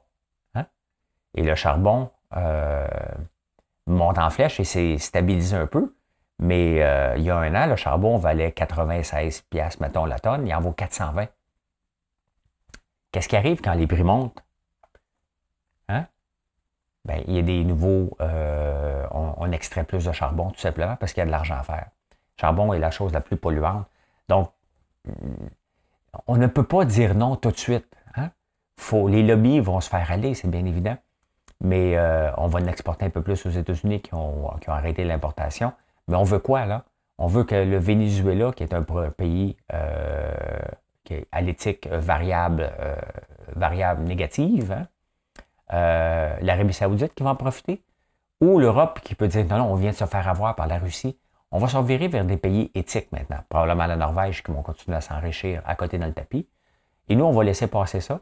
[1.36, 2.10] Et le charbon
[3.88, 5.92] monte en flèche et s'est stabilisé un peu.
[6.38, 10.46] Mais euh, il y a un an, le charbon valait 96 pièces mettons, la tonne.
[10.46, 11.28] Il en vaut 420.
[13.12, 14.42] Qu'est-ce qui arrive quand les prix montent?
[15.88, 16.06] Hein?
[17.04, 18.16] Ben, il y a des nouveaux...
[18.20, 21.62] Euh, on, extrait plus de charbon, tout simplement, parce qu'il y a de l'argent à
[21.62, 21.86] faire.
[22.10, 23.86] Le charbon est la chose la plus polluante.
[24.28, 24.50] Donc,
[26.26, 27.86] on ne peut pas dire non tout de suite.
[28.16, 28.30] Hein?
[28.80, 30.96] Faut, les lobbies vont se faire aller, c'est bien évident.
[31.60, 35.72] Mais euh, on va l'exporter un peu plus aux États-Unis qui ont arrêté l'importation.
[36.08, 36.84] Mais on veut quoi, là?
[37.18, 40.32] On veut que le Venezuela, qui est un pays euh,
[41.04, 42.96] qui est à l'éthique variable, euh,
[43.54, 44.88] variable négative, hein,
[45.72, 47.82] euh, l'Arabie Saoudite qui va en profiter,
[48.40, 50.78] ou l'Europe qui peut dire non, non, on vient de se faire avoir par la
[50.78, 51.18] Russie.
[51.52, 53.38] On va s'en virer vers des pays éthiques maintenant.
[53.48, 56.48] Probablement la Norvège qui vont continuer à s'enrichir à côté dans le tapis.
[57.08, 58.20] Et nous, on va laisser passer ça.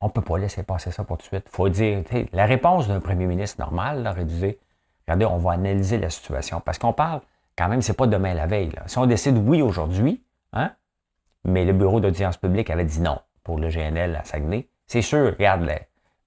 [0.00, 1.48] On ne peut pas laisser passer ça pour tout de suite.
[1.48, 4.58] Faut dire, la réponse d'un premier ministre normal, là, réduisé,
[5.06, 6.60] regardez, on va analyser la situation.
[6.60, 7.20] Parce qu'on parle,
[7.56, 8.72] quand même, c'est pas demain la veille.
[8.86, 10.72] Si on décide oui aujourd'hui, hein,
[11.44, 15.32] mais le bureau d'audience publique avait dit non pour le GNL à Saguenay, c'est sûr,
[15.32, 15.68] regarde,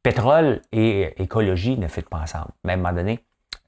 [0.03, 2.51] pétrole et écologie ne fitent pas ensemble.
[2.63, 3.23] Mais à un moment donné,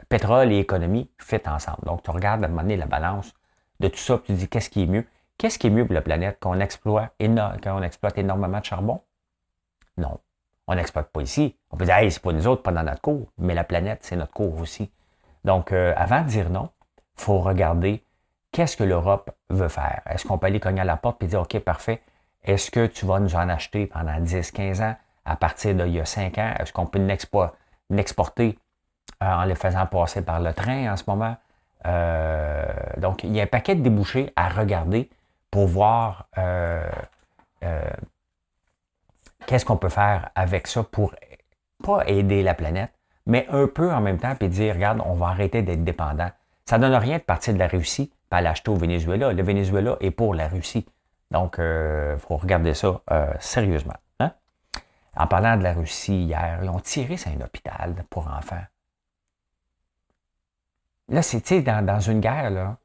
[0.07, 1.79] pétrole et économie fitent ensemble.
[1.85, 3.33] Donc, tu regardes à un moment donné la balance
[3.79, 5.05] de tout ça, puis tu dis qu'est-ce qui est mieux?
[5.37, 6.37] Qu'est-ce qui est mieux pour la planète?
[6.39, 7.13] Qu'on exploite,
[7.63, 9.01] qu'on exploite énormément de charbon?
[9.97, 10.19] Non.
[10.67, 11.55] On n'exploite pas ici.
[11.71, 13.99] On peut dire, hey, c'est pas nous autres, pas dans notre cours, mais la planète,
[14.01, 14.91] c'est notre cours aussi.
[15.45, 16.69] Donc, euh, avant de dire non,
[17.17, 18.03] il faut regarder
[18.51, 20.01] qu'est-ce que l'Europe veut faire.
[20.09, 22.01] Est-ce qu'on peut aller cogner à la porte et dire, OK, parfait,
[22.43, 24.95] est-ce que tu vas nous en acheter pendant 10, 15 ans?
[25.25, 26.53] À partir d'il y a 5 ans?
[26.59, 26.99] Est-ce qu'on peut
[27.89, 28.57] l'exporter
[29.21, 31.37] euh, en le faisant passer par le train en ce moment?
[31.85, 32.65] Euh,
[32.97, 35.09] donc, il y a un paquet de débouchés à regarder
[35.51, 36.27] pour voir
[39.45, 41.13] qu'est-ce qu'on peut faire avec ça pour
[41.83, 42.91] pas aider la planète,
[43.29, 46.29] mais un peu en même temps, puis dire, regarde, on va arrêter d'être dépendant.
[46.65, 49.31] Ça ne donne rien de partir de la Russie, pas l'acheter au Venezuela.
[49.31, 50.87] Le Venezuela est pour la Russie.
[51.29, 53.97] Donc, il euh, faut regarder ça euh, sérieusement.
[54.19, 54.31] Hein?
[55.15, 58.63] En parlant de la Russie hier, ils ont tiré sur un hôpital pour enfants.
[61.09, 62.77] Là, c'est, sais, dans, une guerre, là,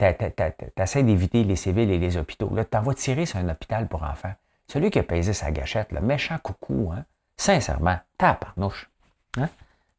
[0.00, 2.52] tu essaies d'éviter les civils et les hôpitaux.
[2.52, 4.34] Là, tu vas tirer sur un hôpital pour enfants.
[4.66, 7.04] Celui qui a pesé sa gâchette, le méchant coucou, hein?
[7.36, 8.90] sincèrement, t'as parnouche.
[9.36, 9.48] Hein?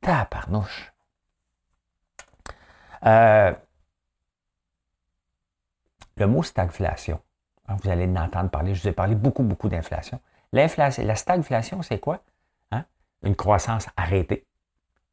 [0.04, 0.94] T'as parnouche.
[3.06, 3.54] Euh,
[6.18, 7.22] le mot stagflation,
[7.68, 10.20] hein, vous allez en entendre parler, je vous ai parlé beaucoup, beaucoup d'inflation.
[10.52, 10.68] La
[11.16, 12.22] stagflation, c'est quoi?
[12.72, 12.84] Hein?
[13.24, 14.46] Une croissance arrêtée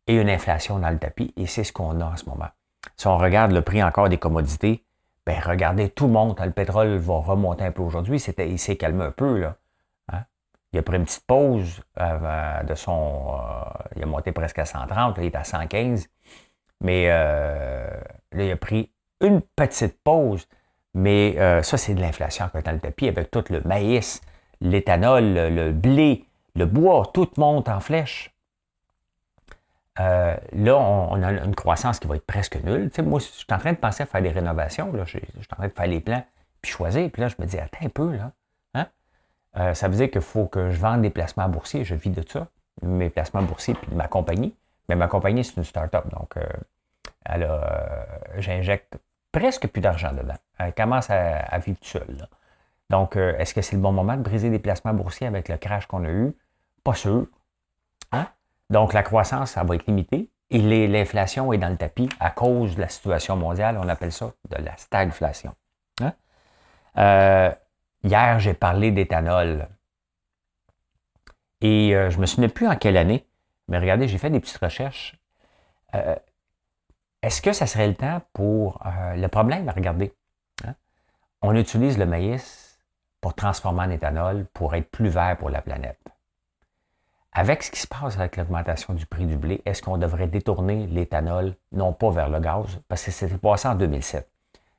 [0.08, 2.48] et une inflation dans le tapis, et c'est ce qu'on a en ce moment.
[2.96, 4.84] Si on regarde le prix encore des commodités,
[5.24, 6.40] ben regardez, tout monte.
[6.40, 8.20] Le pétrole va remonter un peu aujourd'hui.
[8.38, 9.38] il s'est calmé un peu.
[9.38, 9.56] Là.
[10.72, 13.34] Il a pris une petite pause de son.
[13.34, 16.08] Euh, il a monté presque à 130, il est à 115.
[16.80, 18.00] Mais euh,
[18.32, 20.46] là, il a pris une petite pause.
[20.94, 24.20] Mais euh, ça, c'est de l'inflation encore dans le tapis avec tout le maïs,
[24.60, 28.34] l'éthanol, le blé, le bois, tout monte en flèche.
[29.98, 32.90] Là, on, a une croissance qui va être presque nulle.
[33.04, 34.90] moi, je suis en train de penser à faire des rénovations.
[35.04, 35.20] Je, suis
[35.52, 36.24] en train de faire les plans,
[36.62, 37.10] puis choisir.
[37.10, 38.32] Puis là, je me dis, attends un peu, là.
[39.54, 39.60] Hein?
[39.60, 41.84] Euh, ça veut dire qu'il faut que je vende des placements boursiers.
[41.84, 42.48] Je vis de ça,
[42.82, 44.54] mes placements boursiers, puis ma compagnie.
[44.88, 46.04] Mais ma compagnie, c'est une start-up.
[46.10, 47.60] Donc, euh,
[48.36, 48.98] j'injecte
[49.32, 50.38] presque plus d'argent dedans.
[50.58, 52.28] Elle commence à, vivre tout seul.
[52.88, 55.86] Donc, est-ce que c'est le bon moment de briser des placements boursiers avec le crash
[55.86, 56.36] qu'on a eu?
[56.82, 57.26] Pas sûr.
[58.70, 62.76] Donc, la croissance, ça va être limitée et l'inflation est dans le tapis à cause
[62.76, 63.78] de la situation mondiale.
[63.82, 65.54] On appelle ça de la stagflation.
[66.00, 66.12] Hein?
[66.98, 67.52] Euh,
[68.02, 69.68] hier, j'ai parlé d'éthanol.
[71.60, 73.26] Et euh, je me souviens plus en quelle année,
[73.68, 75.18] mais regardez, j'ai fait des petites recherches.
[75.94, 76.16] Euh,
[77.22, 78.82] est-ce que ça serait le temps pour...
[79.14, 80.14] le problème, regardez,
[80.64, 80.74] hein?
[81.42, 82.70] on utilise le maïs
[83.20, 86.00] pour transformer en éthanol pour être plus vert pour la planète.
[87.32, 90.86] Avec ce qui se passe avec l'augmentation du prix du blé, est-ce qu'on devrait détourner
[90.88, 94.28] l'éthanol, non pas vers le gaz, parce que c'était passé en 2007.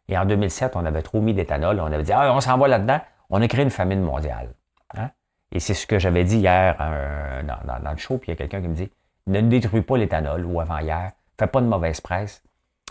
[0.10, 2.68] Et en 2007, on avait trop mis d'éthanol, on avait dit, ah, on s'en va
[2.68, 3.00] là-dedans,
[3.32, 4.54] on a créé une famine mondiale.
[4.96, 5.10] Hein?
[5.52, 8.36] Et c'est ce que j'avais dit hier euh, dans, le show, puis il y a
[8.36, 8.92] quelqu'un qui me dit,
[9.28, 12.44] ne détruis pas l'éthanol, ou avant-hier, fais pas de mauvaise presse.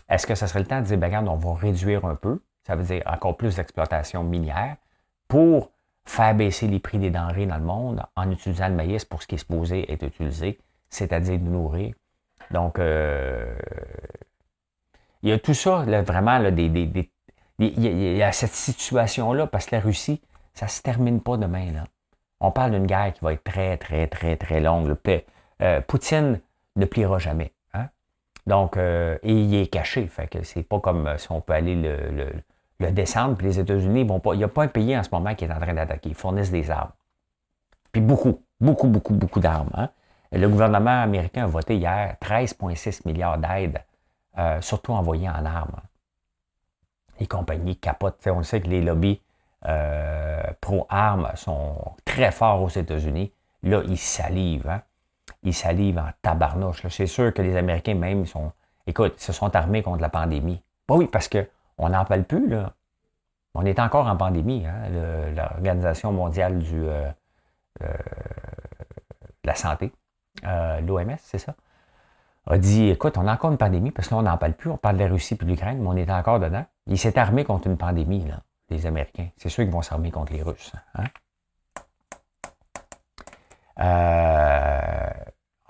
[0.09, 2.42] Est-ce que ça serait le temps de dire, ben, regarde, on va réduire un peu,
[2.66, 4.76] ça veut dire encore plus d'exploitation minière,
[5.29, 5.70] pour
[6.05, 9.29] faire baisser les prix des denrées dans le monde en utilisant le maïs pour ce
[9.29, 11.94] qui est supposé être utilisé, c'est-à-dire de nourrir.
[12.50, 13.55] Donc, euh,
[15.22, 16.68] il y a tout ça, vraiment, là, des,
[17.59, 20.20] il, y a, cette situation-là, parce que la Russie,
[20.61, 21.73] ça ne se termine pas demain.
[21.73, 21.85] Là.
[22.40, 24.96] On parle d'une guerre qui va être très, très, très, très longue.
[25.62, 26.40] Euh, Poutine
[26.77, 27.53] ne pliera jamais.
[27.75, 27.88] Hein.
[28.46, 30.09] Donc, euh, et il est caché.
[30.31, 32.33] Que c'est pas comme si on peut aller le
[32.81, 34.35] le descendre, puis les États-Unis vont pas.
[34.35, 36.09] Il n'y a pas un pays en ce moment qui est en train d'attaquer.
[36.09, 36.90] Ils fournissent des armes.
[37.92, 39.70] Puis beaucoup, beaucoup, beaucoup, beaucoup d'armes.
[39.75, 39.90] Hein.
[40.33, 43.83] Le gouvernement américain a voté hier 13,6 milliards d'aides,
[44.38, 45.81] euh, surtout envoyées en armes.
[47.18, 48.27] Les compagnies capotent.
[48.29, 49.20] On sait que les lobbies
[49.66, 53.33] euh, pro-armes sont très forts aux États-Unis.
[53.62, 54.68] Là, ils salivent.
[54.68, 54.83] Hein.
[55.42, 56.87] Ils salivent en tabarnouche.
[56.88, 58.53] C'est sûr que les Américains même sont.
[58.87, 60.62] Écoute, se sont armés contre la pandémie.
[60.88, 62.73] Bah oui, parce que on n'en parle plus, là.
[63.55, 64.64] On est encore en pandémie.
[64.66, 67.11] Hein, L'Organisation mondiale du, euh,
[67.83, 69.92] euh, de la santé,
[70.44, 71.55] euh, l'OMS, c'est ça,
[72.46, 74.70] a dit, écoute, on a encore une pandémie, parce que là, on n'en parle plus,
[74.70, 76.64] on parle de la Russie et de l'Ukraine, mais on est encore dedans.
[76.87, 79.28] Ils s'est armés contre une pandémie, là, les Américains.
[79.37, 80.72] C'est sûr qu'ils vont s'armer contre les Russes.
[80.94, 81.04] Hein?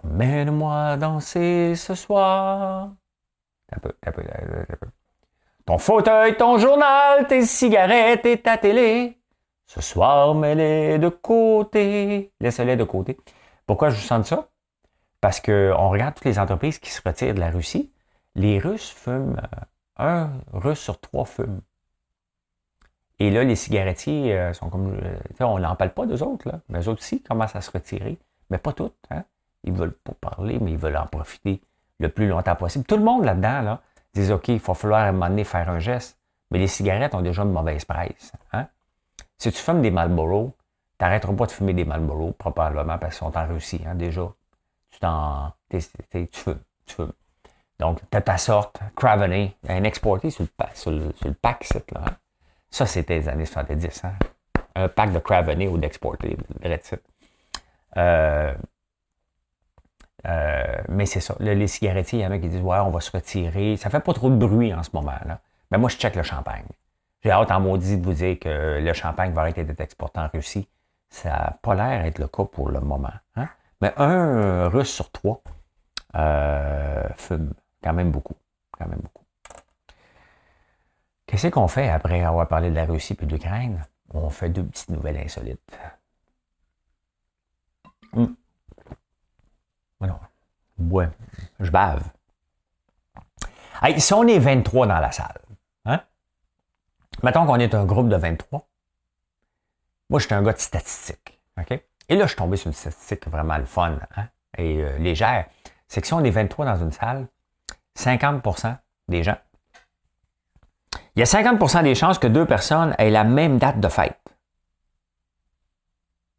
[0.04, 2.90] Mène-moi danser ce soir.
[3.72, 4.88] Un peu, un peu, un peu.
[5.66, 9.18] Ton fauteuil, ton journal, tes cigarettes et ta télé.
[9.66, 12.32] Ce soir, mets-les de côté.
[12.40, 13.16] Laisse-les de côté.
[13.66, 14.48] Pourquoi je vous sens ça?
[15.20, 17.92] Parce qu'on regarde toutes les entreprises qui se retirent de la Russie.
[18.34, 19.60] Les Russes fument, euh,
[19.96, 21.60] un Russe sur trois fume.
[23.20, 24.94] Et là, les cigarettiers euh, sont comme.
[24.94, 26.60] Euh, on n'en parle pas d'eux autres, là.
[26.70, 28.18] Mais eux autres aussi commencent à se retirer.
[28.48, 28.96] Mais pas toutes.
[29.10, 29.24] Hein?
[29.62, 31.60] Ils veulent pas parler, mais ils veulent en profiter
[31.98, 32.86] le plus longtemps possible.
[32.86, 33.80] Tout le monde là-dedans, là,
[34.14, 36.18] dit OK, il va falloir à un moment donné faire un geste.
[36.50, 38.32] Mais les cigarettes ont déjà une mauvaise presse.
[38.52, 38.66] Hein?
[39.38, 40.56] Si tu fumes des Marlboro,
[40.98, 44.32] tu n'arrêteras pas de fumer des Marlboro, probablement, parce qu'ils sont en Russie, hein, déjà.
[44.90, 45.52] Tu t'en.
[45.68, 45.80] tu
[46.32, 47.02] fumes, tu.
[47.78, 52.00] Donc, tu as ta sorte, Craveney, un exporté sur le, sur le, pack, là.
[52.06, 52.16] Hein?
[52.70, 54.04] Ça, c'était les années 70.
[54.04, 54.12] Hein?
[54.74, 56.36] Un pack de Craveney ou d'exporté,
[57.96, 58.54] euh,
[60.26, 61.34] euh, mais c'est ça.
[61.40, 63.76] les cigarettiers, il y en a qui disent Ouais, on va se retirer.
[63.76, 65.40] Ça fait pas trop de bruit en ce moment-là.
[65.70, 66.66] Mais moi, je check le champagne.
[67.22, 70.28] J'ai hâte en maudit de vous dire que le champagne va arrêter d'être exporté en
[70.28, 70.68] Russie.
[71.08, 73.10] Ça n'a pas l'air d'être le cas pour le moment.
[73.36, 73.48] Hein?
[73.80, 75.42] Mais un russe sur trois
[76.14, 77.52] euh, fume
[77.82, 78.36] quand même beaucoup.
[78.78, 79.24] Quand même beaucoup.
[81.30, 83.86] Qu'est-ce qu'on fait après avoir parlé de la Russie et de l'Ukraine?
[84.12, 85.78] On fait deux petites nouvelles insolites.
[88.12, 88.34] Hum.
[90.80, 91.08] Ouais,
[91.60, 92.02] je bave.
[93.98, 95.40] si on est 23 dans la salle,
[95.84, 96.02] hein?
[97.22, 98.66] Mettons qu'on est un groupe de 23.
[100.08, 101.40] Moi, je suis un gars de statistique.
[101.58, 101.70] OK?
[102.08, 104.28] Et là, je suis tombé sur une statistique vraiment le fun hein?
[104.58, 105.46] et euh, légère.
[105.86, 107.28] C'est que si on est 23 dans une salle,
[107.96, 109.36] 50% des gens
[111.16, 114.18] il y a 50% des chances que deux personnes aient la même date de fête.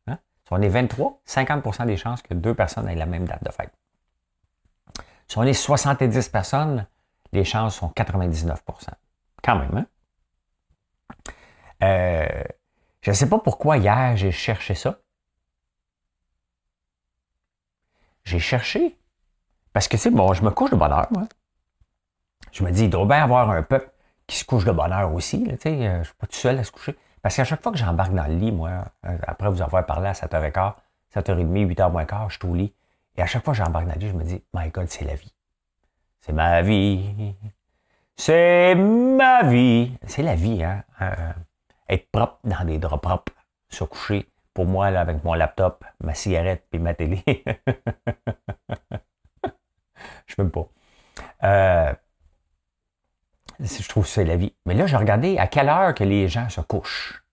[0.08, 0.18] Hein?
[0.46, 3.52] Si on est 23, 50% des chances que deux personnes aient la même date de
[3.52, 3.72] fête.
[5.28, 6.88] Si on est 70 personnes,
[7.32, 8.58] les chances sont 99%
[9.44, 9.86] Quand même, hein?
[11.84, 12.44] Euh,
[13.02, 15.00] je ne sais pas pourquoi hier j'ai cherché ça.
[18.24, 18.98] J'ai cherché.
[19.74, 21.28] Parce que, c'est bon, je me couche de bonne heure, moi.
[22.52, 23.90] Je me dis, il doit bien avoir un peuple
[24.32, 25.44] qui se couche de bonne heure aussi.
[25.44, 26.96] Là, euh, je ne suis pas tout seul à se coucher.
[27.22, 30.08] Parce qu'à chaque fois que j'embarque dans le lit, moi, euh, après vous avoir parlé
[30.08, 30.74] à 7h15,
[31.13, 32.74] 7h30, 8h moins quart, je suis au lit.
[33.17, 35.04] Et à chaque fois que j'embarque dans le lit, je me dis, My God, c'est
[35.04, 35.34] la vie.
[36.22, 37.36] C'est ma vie.
[38.15, 39.91] C'est ma vie.
[40.08, 40.86] C'est la vie, hein.
[41.02, 41.34] Euh,
[41.89, 43.34] être propre dans des draps propres,
[43.67, 44.30] se coucher.
[44.54, 47.22] Pour moi, là, avec mon laptop, ma cigarette et ma télé.
[50.26, 50.70] je ne pas.
[51.44, 51.94] Euh,
[53.63, 54.54] je trouve c'est la vie.
[54.65, 57.24] Mais là, j'ai regardé à quelle heure que les gens se couchent.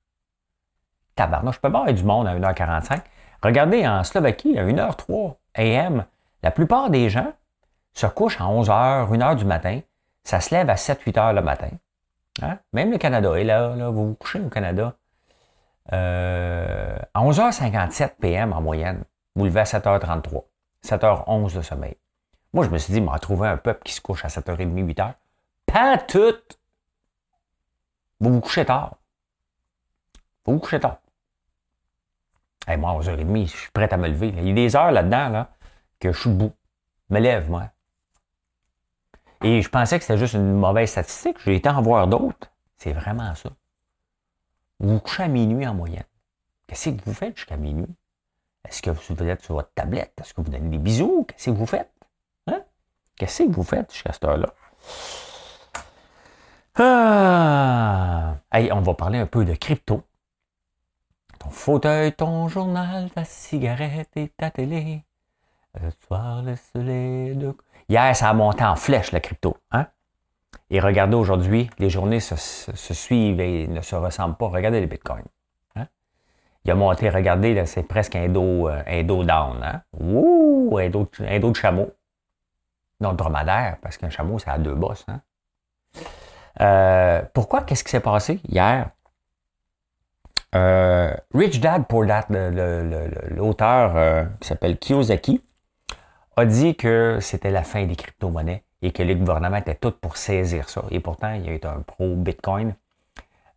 [1.14, 3.00] Tabarnak, je peux pas avoir du monde à 1h45.
[3.42, 6.04] Regardez en Slovaquie, à 1h03 AM,
[6.42, 7.32] la plupart des gens
[7.92, 9.80] se couchent à 11h, 1h du matin.
[10.24, 11.70] Ça se lève à 7-8 h le matin.
[12.42, 12.58] Hein?
[12.72, 14.94] Même le Canada est là, vous vous couchez au Canada.
[15.92, 20.44] Euh, à 11h57 PM en moyenne, vous levez à 7h33.
[20.84, 21.96] 7h11 de sommeil.
[22.52, 25.14] Moi, je me suis dit, m'a trouvé un peuple qui se couche à 7h30, 8h.
[26.08, 26.34] Tout.
[28.20, 28.96] Vous vous couchez tard.
[30.44, 30.98] Vous vous couchez tard.
[32.66, 34.28] Hey, moi, à 11h30, je suis prêt à me lever.
[34.28, 35.50] Il y a des heures là-dedans là,
[36.00, 36.52] que je suis debout.
[37.10, 37.70] Me lève, moi.
[39.42, 41.38] Et je pensais que c'était juste une mauvaise statistique.
[41.44, 42.50] J'ai été en voir d'autres.
[42.76, 43.50] C'est vraiment ça.
[44.80, 46.04] Vous vous couchez à minuit en moyenne.
[46.66, 47.94] Qu'est-ce que vous faites jusqu'à minuit?
[48.64, 50.12] Est-ce que vous êtes sur votre tablette?
[50.20, 51.24] Est-ce que vous donnez des bisous?
[51.28, 51.92] Qu'est-ce que vous faites?
[52.48, 52.62] Hein?
[53.16, 54.52] Qu'est-ce que vous faites jusqu'à cette heure-là?
[56.80, 58.36] Ah!
[58.52, 60.02] on va parler un peu de crypto.
[61.40, 65.02] Ton fauteuil, ton journal, ta cigarette et ta télé.
[65.80, 67.38] Le soir, le soleil.
[67.88, 69.56] Hier, ça a monté en flèche, la crypto.
[69.72, 69.86] Hein?
[70.70, 72.36] Et regardez aujourd'hui, les journées se,
[72.94, 74.48] suivent et ne se ressemblent pas.
[74.48, 75.24] Regardez les bitcoins.
[75.74, 75.86] Hein?
[76.64, 79.62] Il a monté, regardez, c'est presque un dos, euh, un dos down.
[79.62, 79.82] Hein?
[79.98, 81.90] Ouh, un dos, un dos de chameau.
[83.00, 85.06] Non, dromadaire, parce qu'un chameau, ça a deux bosses.
[85.08, 85.20] Hein?
[86.60, 87.62] Euh, pourquoi?
[87.62, 88.90] Qu'est-ce qui s'est passé hier?
[90.54, 92.24] Euh, Rich Dad Poor Dad,
[93.30, 95.42] l'auteur euh, qui s'appelle Kiyosaki,
[96.36, 100.16] a dit que c'était la fin des crypto-monnaies et que les gouvernements étaient tous pour
[100.16, 100.84] saisir ça.
[100.90, 102.74] Et pourtant, il a eu un pro-Bitcoin.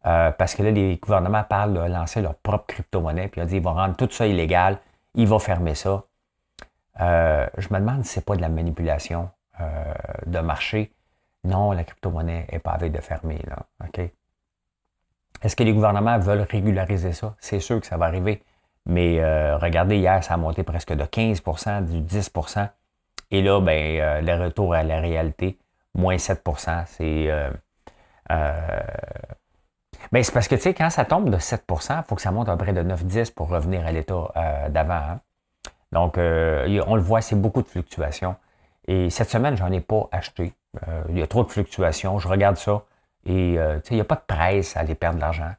[0.04, 3.54] parce que là, les gouvernements parlent de lancer leur propre crypto-monnaie, puis ils ont dit
[3.54, 4.80] qu'ils vont rendre tout ça illégal,
[5.14, 6.04] ils vont fermer ça.
[7.00, 9.30] je me demande si ce n'est pas de la manipulation
[10.26, 10.92] de marché
[11.44, 13.40] non, la crypto-monnaie n'est pas avec de fermer.
[13.48, 13.66] Là.
[15.42, 17.36] Est-ce que les gouvernements veulent régulariser ça?
[17.40, 18.44] C'est sûr que ça va arriver.
[18.86, 22.70] Mais euh, regardez, hier, ça a monté presque de 15% du 10%
[23.32, 25.58] Et là, ben, euh, le retour à la réalité,
[25.94, 27.30] moins 7% C'est.
[27.30, 27.50] Euh,
[30.12, 32.32] ben, c'est parce que, tu sais, quand ça tombe de 7% il faut que ça
[32.32, 34.94] monte à près de 9-10 pour revenir à l'état d'avant.
[34.94, 35.20] Hein.
[35.92, 38.36] Donc, euh, on le voit, c'est beaucoup de fluctuations.
[38.88, 40.54] Et cette semaine, j'en ai pas acheté.
[40.88, 42.20] Euh, il y a trop de fluctuations.
[42.20, 42.84] Je regarde ça.
[43.26, 45.52] Et euh, il n'y a pas de presse à aller perdre de l'argent.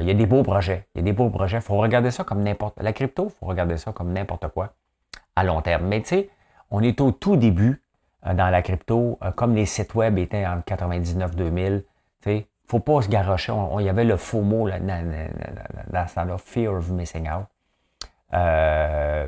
[0.00, 0.86] il y a des beaux projets.
[0.94, 1.58] Il y a des beaux projets.
[1.58, 2.80] Il faut regarder ça comme n'importe.
[2.80, 4.72] La crypto, il faut regarder ça comme n'importe quoi
[5.36, 5.86] à long terme.
[5.86, 6.30] Mais tu sais,
[6.70, 7.82] on est au tout début
[8.24, 11.82] dans la crypto, comme les sites web étaient en 99-2000.
[11.82, 11.86] Tu
[12.24, 13.52] sais, faut pas se garrocher.
[13.78, 15.10] Il y avait le faux mot là, dans,
[15.90, 17.46] dans, dans, fear of missing out.
[18.34, 19.26] Euh,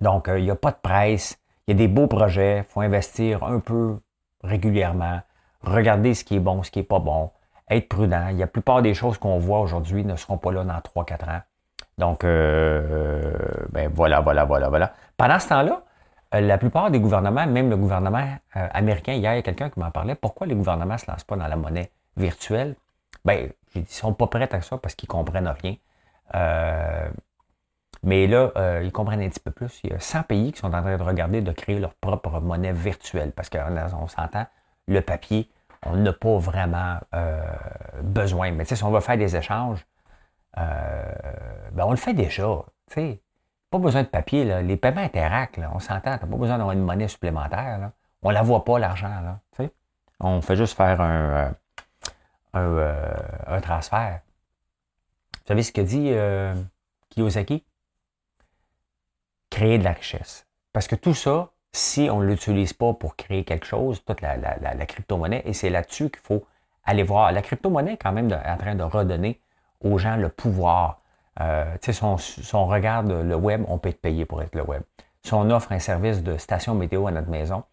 [0.00, 1.39] donc, euh, il n'y a pas de presse.
[1.70, 2.58] Il y a des beaux projets.
[2.58, 4.00] Il faut investir un peu
[4.42, 5.20] régulièrement.
[5.62, 7.30] Regarder ce qui est bon, ce qui n'est pas bon.
[7.70, 8.26] Être prudent.
[8.30, 11.02] Il y a la plupart des choses qu'on voit aujourd'hui ne seront pas là dans
[11.02, 11.42] 3-4 ans.
[11.96, 13.36] Donc, euh,
[13.70, 14.94] ben voilà, voilà, voilà, voilà.
[15.16, 15.84] Pendant ce temps-là,
[16.32, 19.92] la plupart des gouvernements, même le gouvernement américain, hier, il y a quelqu'un qui m'en
[19.92, 22.74] parlait, pourquoi les gouvernements ne se lancent pas dans la monnaie virtuelle?
[23.24, 25.76] Ben, ils ne sont pas prêts à ça parce qu'ils ne comprennent rien.
[28.02, 29.80] Mais là, euh, ils comprennent un petit peu plus.
[29.84, 32.40] Il y a 100 pays qui sont en train de regarder de créer leur propre
[32.40, 34.46] monnaie virtuelle parce qu'on s'entend,
[34.88, 35.50] le papier,
[35.84, 37.42] on n'a pas vraiment euh,
[38.02, 38.52] besoin.
[38.52, 39.86] Mais si on veut faire des échanges,
[40.58, 41.12] euh,
[41.72, 42.64] ben on le fait déjà.
[42.88, 43.22] Tu sais,
[43.70, 44.44] pas besoin de papier.
[44.44, 44.62] Là.
[44.62, 46.16] Les paiements interacts, on s'entend.
[46.18, 47.78] Tu pas besoin d'avoir une monnaie supplémentaire.
[47.78, 47.92] Là.
[48.22, 49.08] On la voit pas, l'argent.
[49.08, 49.68] Là.
[50.20, 51.54] On fait juste faire un,
[52.52, 54.20] un transfert.
[55.32, 56.12] Vous savez ce que dit
[57.10, 57.64] Kiyosaki?
[59.50, 60.46] Créer de la richesse.
[60.72, 64.36] Parce que tout ça, si on ne l'utilise pas pour créer quelque chose, toute la,
[64.86, 66.44] crypto-monnaie, et c'est là-dessus qu'il faut
[66.84, 67.32] aller voir.
[67.32, 69.40] La crypto-monnaie est quand même en train de redonner
[69.84, 71.00] aux gens le pouvoir.
[71.40, 74.82] Euh, si, on, regarde le web, on peut être payé pour être le web.
[75.22, 77.64] Si on offre un service de station météo à notre maison,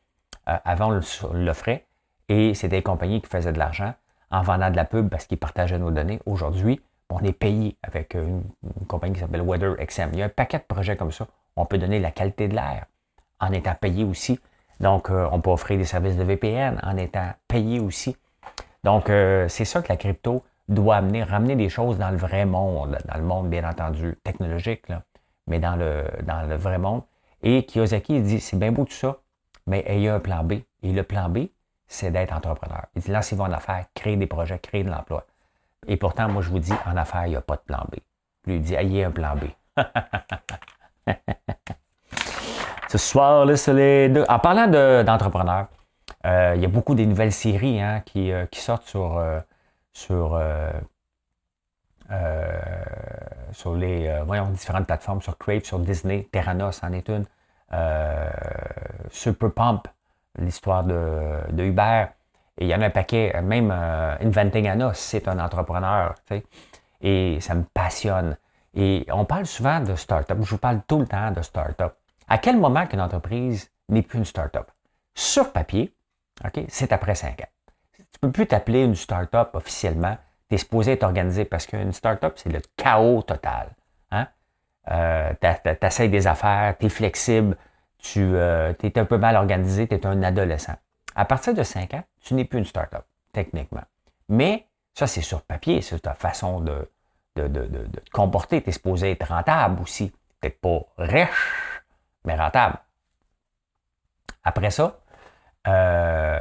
[0.48, 1.86] euh, avant on l'offrait,
[2.30, 3.94] et c'est des compagnies qui faisaient de l'argent
[4.32, 6.20] en vendant de la pub parce qu'ils partageaient nos données.
[6.26, 10.10] Aujourd'hui, on est payé avec une, une compagnie qui s'appelle WeatherXM.
[10.14, 11.26] Il y a un paquet de projets comme ça
[11.58, 12.86] on peut donner la qualité de l'air
[13.40, 14.40] en étant payé aussi.
[14.80, 18.16] Donc, euh, on peut offrir des services de VPN en étant payé aussi.
[18.84, 22.46] Donc, euh, c'est ça que la crypto doit amener, ramener des choses dans le vrai
[22.46, 24.86] monde, dans le monde, bien entendu, technologique,
[25.48, 27.02] mais dans le, dans le vrai monde.
[27.42, 29.18] Et Kiyosaki, dit, c'est bien beau tout ça,
[29.66, 30.54] mais ayez un plan B.
[30.84, 31.48] Et le plan B,
[31.88, 32.86] c'est d'être entrepreneur.
[32.96, 35.26] Il dit, lancez-vous en affaires, créez des projets, créez de l'emploi.
[35.88, 37.96] Et pourtant, moi, je vous dis, en affaires, il n'y a pas de plan B.
[38.46, 39.46] Lui, il dit, ayez un plan B.
[42.90, 44.14] Ce soir, le soleil.
[44.30, 44.68] En parlant
[45.04, 45.68] d'entrepreneurs,
[46.26, 49.42] euh, il y a beaucoup des nouvelles séries hein, qui, euh, qui, sortent sur, euh,
[53.76, 54.10] les
[54.54, 56.30] différentes plateformes, sur Crave, sur Disney.
[56.32, 57.26] Terranos en est une.
[59.12, 59.88] Super Pump,
[60.40, 62.06] l'histoire de, de, Uber.
[62.58, 66.16] Et il y en a un paquet, même Inventing Anna, c'est un entrepreneur.
[67.02, 68.38] Et ça me passionne.
[68.74, 70.38] Et on parle souvent de start-up.
[70.42, 71.94] Je vous parle tout le temps de start-up.
[72.28, 74.70] À quel moment qu'une entreprise n'est plus une start-up?
[75.16, 75.96] Sur papier,
[76.68, 77.50] c'est après cinq ans.
[77.98, 80.18] Tu peux plus t'appeler une start-up officiellement.
[80.50, 83.70] Tu es supposé être organisé parce qu'une start-up, c'est le chaos total.
[84.12, 84.28] Hein?
[84.92, 87.58] Euh, tu des affaires, tu es flexible,
[87.98, 90.76] tu euh, es un peu mal organisé, tu es un adolescent.
[91.16, 93.84] À partir de cinq ans, tu n'es plus une start-up, techniquement.
[94.30, 96.90] Mais ça, c'est sur papier, c'est ta façon de,
[97.36, 98.62] de, te comporter.
[98.62, 100.12] Tu es supposé être rentable aussi.
[100.40, 101.67] Peut-être pas riche,
[102.28, 102.78] mais rentable.
[104.44, 105.00] Après ça,
[105.68, 106.40] euh,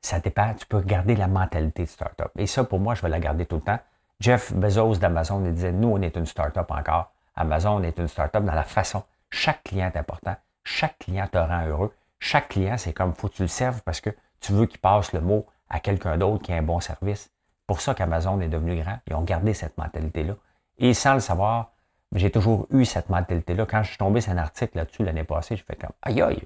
[0.00, 0.54] ça dépend.
[0.54, 2.30] Tu peux garder la mentalité de startup.
[2.38, 3.78] Et ça, pour moi, je vais la garder tout le temps.
[4.20, 7.12] Jeff Bezos d'Amazon, disait, nous, on est une startup encore.
[7.34, 9.02] Amazon est une startup dans la façon.
[9.30, 10.36] Chaque client est important.
[10.62, 11.92] Chaque client te rend heureux.
[12.20, 14.10] Chaque client, c'est comme, faut que tu le serves parce que
[14.40, 17.30] tu veux qu'il passe le mot à quelqu'un d'autre qui a un bon service
[17.66, 18.98] pour ça qu'Amazon est devenu grand.
[19.08, 20.34] Ils ont gardé cette mentalité-là.
[20.78, 21.72] Et sans le savoir,
[22.14, 23.66] j'ai toujours eu cette mentalité-là.
[23.66, 26.42] Quand je suis tombé sur un article là-dessus l'année passée, je fais comme Aïe aïe,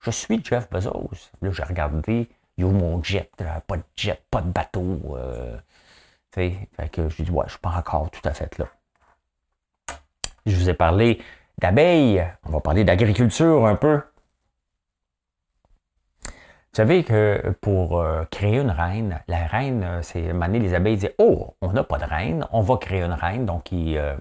[0.00, 1.10] je suis Jeff Bezos.
[1.40, 3.30] Là, j'ai regardé, il y a mon jet,
[3.66, 5.16] pas de jet, pas de bateau.
[5.16, 5.56] Euh,
[6.30, 8.66] fait que je dis Ouais, je suis pas encore tout à fait là.
[10.44, 11.22] Je vous ai parlé
[11.58, 14.02] d'abeilles, on va parler d'agriculture un peu.
[16.72, 20.96] Vous savez que pour euh, créer une reine, la reine, euh, c'est un les abeilles
[20.96, 23.44] disent Oh, on n'a pas de reine, on va créer une reine.
[23.44, 24.16] Donc, ils, euh,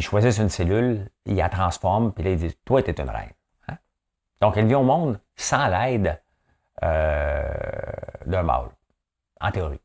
[0.00, 3.32] choisissent une cellule, ils la transforment, puis là, ils disent Toi, tu es une reine.
[3.68, 3.76] Hein?
[4.40, 6.22] Donc, elle vient au monde sans l'aide
[6.80, 8.70] d'un mâle,
[9.40, 9.80] en théorie.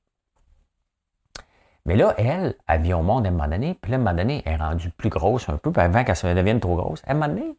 [1.86, 4.14] Mais là, elle, elle vient au monde à un moment donné, puis à un moment
[4.14, 7.12] donné, elle est rendue plus grosse un peu, puis avant qu'elle devienne trop grosse, à
[7.12, 7.58] un moment donné,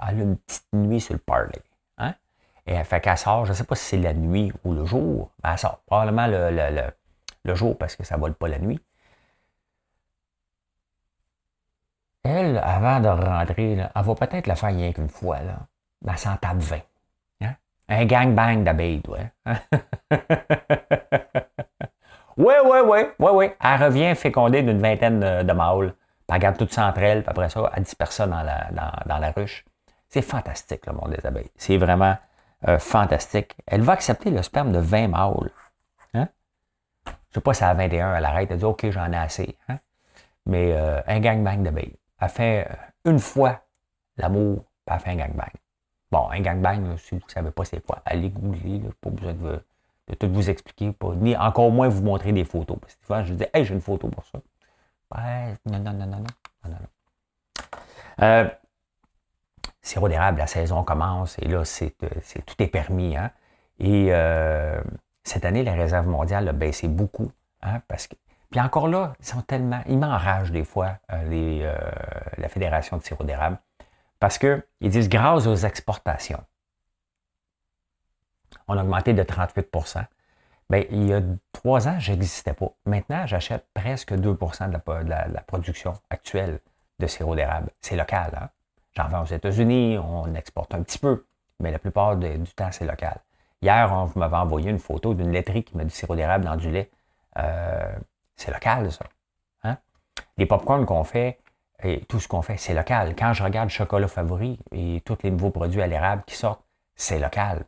[0.00, 1.62] elle a une petite nuit sur le parler.
[2.66, 4.84] Et elle fait qu'elle sort, je ne sais pas si c'est la nuit ou le
[4.84, 8.80] jour, mais elle sort probablement le, jour parce que ça ne vole pas la nuit.
[12.26, 15.38] Elle, avant de rentrer, elle va peut-être la faire rien qu'une fois.
[15.40, 15.58] Là.
[16.06, 16.76] Elle s'en tape 20.
[17.42, 17.54] Hein?
[17.88, 19.30] Un gangbang d'abeilles, ouais.
[22.36, 22.78] oui, oui,
[23.18, 23.50] oui, oui.
[23.62, 25.92] Elle revient fécondée d'une vingtaine de, mâles.
[25.92, 28.68] Puis elle regarde toutes entre elles, puis après ça, elle disperse ça dans la,
[29.06, 29.64] dans, la ruche.
[30.08, 31.50] C'est fantastique, le monde des abeilles.
[31.56, 32.16] C'est vraiment
[32.68, 33.56] euh, fantastique.
[33.66, 35.50] Elle va accepter le sperme de 20 mâles.
[36.14, 36.28] Hein?
[37.06, 39.56] Je ne sais pas si à 21, elle arrête, elle dit OK, j'en ai assez.
[39.68, 39.78] Hein?
[40.46, 41.96] Mais euh, un gangbang d'abeilles.
[42.20, 43.62] Elle fait euh, une fois
[44.16, 45.52] l'amour, puis elle fait un gangbang.
[46.10, 49.62] Bon, un gangbang, si vous ne savez pas c'est quoi, allez googler, pas besoin de,
[50.14, 52.78] tout vous expliquer, pas, ni encore moins vous montrer des photos.
[52.80, 54.38] Parce que souvent, je dis, hey, j'ai une photo pour ça.
[55.14, 56.24] Ouais, non, non, non, non, non.
[56.64, 56.78] non, non.
[58.22, 58.48] Euh,
[59.82, 63.16] sirop d'érable, la saison commence et là, c'est, euh, tout est permis.
[63.16, 63.30] Hein?
[63.78, 64.80] Et euh,
[65.22, 67.30] cette année, la réserve mondiale a baissé beaucoup.
[67.62, 68.14] Hein, parce que,
[68.56, 69.82] puis encore là, ils sont tellement.
[69.86, 70.96] Ils m'enragent des fois,
[71.26, 71.70] les,
[72.38, 73.58] la Fédération de sirop d'érable.
[74.18, 76.42] Parce qu'ils disent grâce aux exportations,
[78.66, 79.68] on a augmenté de 38
[80.70, 81.20] Bien, il y a
[81.52, 82.72] trois ans, je n'existais pas.
[82.86, 86.60] Maintenant, j'achète presque 2% de la, production actuelle
[86.98, 87.68] de sirop d'érable.
[87.82, 88.32] C'est local.
[88.40, 88.48] Hein?
[88.96, 91.26] J'en vends aux États-Unis, on exporte un petit peu,
[91.60, 93.18] mais la plupart du temps, c'est local.
[93.60, 96.70] Hier, on m'avait envoyé une photo d'une laiterie qui met du sirop d'érable dans du
[96.70, 96.90] lait.
[97.36, 97.94] Euh,
[98.36, 99.04] c'est local, ça.
[99.64, 99.76] Hein?
[100.36, 101.38] Les popcorns qu'on fait,
[101.82, 103.14] et tout ce qu'on fait, c'est local.
[103.18, 106.64] Quand je regarde Chocolat Favori et tous les nouveaux produits à l'érable qui sortent,
[106.94, 107.64] c'est local.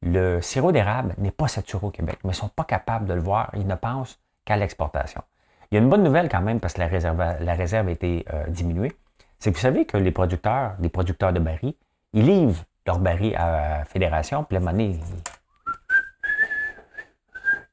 [0.00, 3.14] Le sirop d'érable n'est pas saturé au Québec, mais ils ne sont pas capables de
[3.14, 3.50] le voir.
[3.54, 5.22] Ils ne pensent qu'à l'exportation.
[5.70, 8.46] Il y a une bonne nouvelle quand même parce que la réserve, a été euh,
[8.48, 8.92] diminuée.
[9.38, 11.74] C'est que vous savez que les producteurs, les producteurs de barils,
[12.12, 14.98] ils livrent leurs barils à la fédération, puis la monnaie,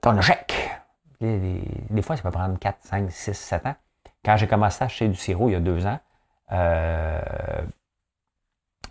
[0.02, 0.69] ton chèque.
[1.22, 3.76] Des, fois, ça peut prendre 4, 5, 6, 7 ans.
[4.24, 6.00] Quand j'ai commencé à acheter du sirop il y a deux ans,
[6.52, 7.22] euh,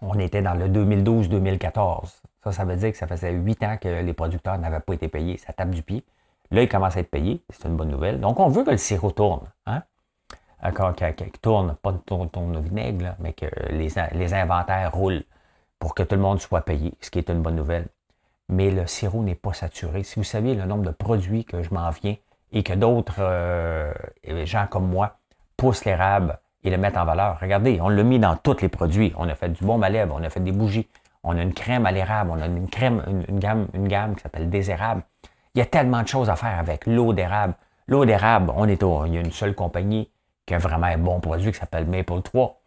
[0.03, 2.21] on était dans le 2012-2014.
[2.45, 5.09] Ça, ça veut dire que ça faisait huit ans que les producteurs n'avaient pas été
[5.09, 5.39] payés.
[5.39, 6.05] Ça tape du pied.
[6.51, 7.43] Là, ils commencent à être payés.
[7.51, 8.21] C'est une bonne nouvelle.
[8.21, 9.51] Donc, on veut que le sirop tourne.
[9.67, 9.83] Hein?
[11.17, 15.25] Qu'il tourne, pas de tourne, au vinaigre, mais que les, les inventaires roulent
[15.79, 17.87] pour que tout le monde soit payé, ce qui est une bonne nouvelle.
[18.49, 20.03] Mais le sirop n'est pas saturé.
[20.03, 22.17] Si vous saviez le nombre de produits que je m'en viens
[22.53, 23.93] et que d'autres euh,
[24.45, 25.19] gens comme moi
[25.57, 27.39] poussent l'érable et le mettent en valeur.
[27.41, 29.13] Regardez, on l'a mis dans tous les produits.
[29.17, 30.89] On a fait du bon à lèvres, on a fait des bougies,
[31.23, 34.23] on a une crème à l'érable, on a une crème, une, gamme, une gamme qui
[34.23, 35.03] s'appelle des érables.
[35.55, 37.55] Il y a tellement de choses à faire avec l'eau d'érable.
[37.87, 40.11] L'eau d'érable, on est au, il y a une seule compagnie
[40.47, 42.61] qui a vraiment un bon produit qui s'appelle Maple 3.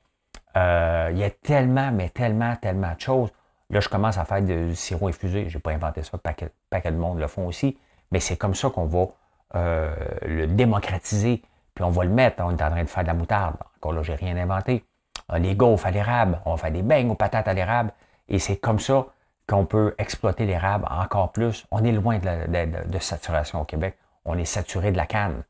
[0.57, 3.29] Euh, il y a tellement, mais tellement, tellement de choses.
[3.71, 5.49] Là, je commence à faire du sirop infusé.
[5.49, 7.77] Je n'ai pas inventé ça, paquet, paquet de monde le font aussi.
[8.11, 9.07] Mais c'est comme ça qu'on va
[9.55, 11.41] euh, le démocratiser,
[11.73, 12.43] puis on va le mettre.
[12.43, 13.55] On est en train de faire de la moutarde.
[13.77, 14.85] Encore là, j'ai rien inventé.
[15.31, 17.93] Euh, les gaufres à l'érable, on va faire des beignes aux patates à l'érable.
[18.27, 19.05] Et c'est comme ça
[19.47, 21.65] qu'on peut exploiter l'érable encore plus.
[21.71, 23.97] On est loin de, saturation au Québec.
[24.25, 25.43] On est saturé de la canne,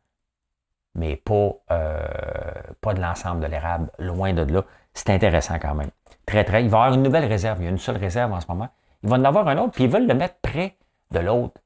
[0.96, 2.08] mais pas, euh,
[2.82, 4.64] pas de l'ensemble de l'érable, loin de là.
[4.94, 5.90] C'est intéressant quand même.
[6.34, 7.62] Il va y avoir une nouvelle réserve.
[7.62, 8.70] Il y a une seule réserve en ce moment.
[9.04, 10.78] Ils vont en avoir un autre, puis ils veulent le mettre près
[11.12, 11.60] de l'autre.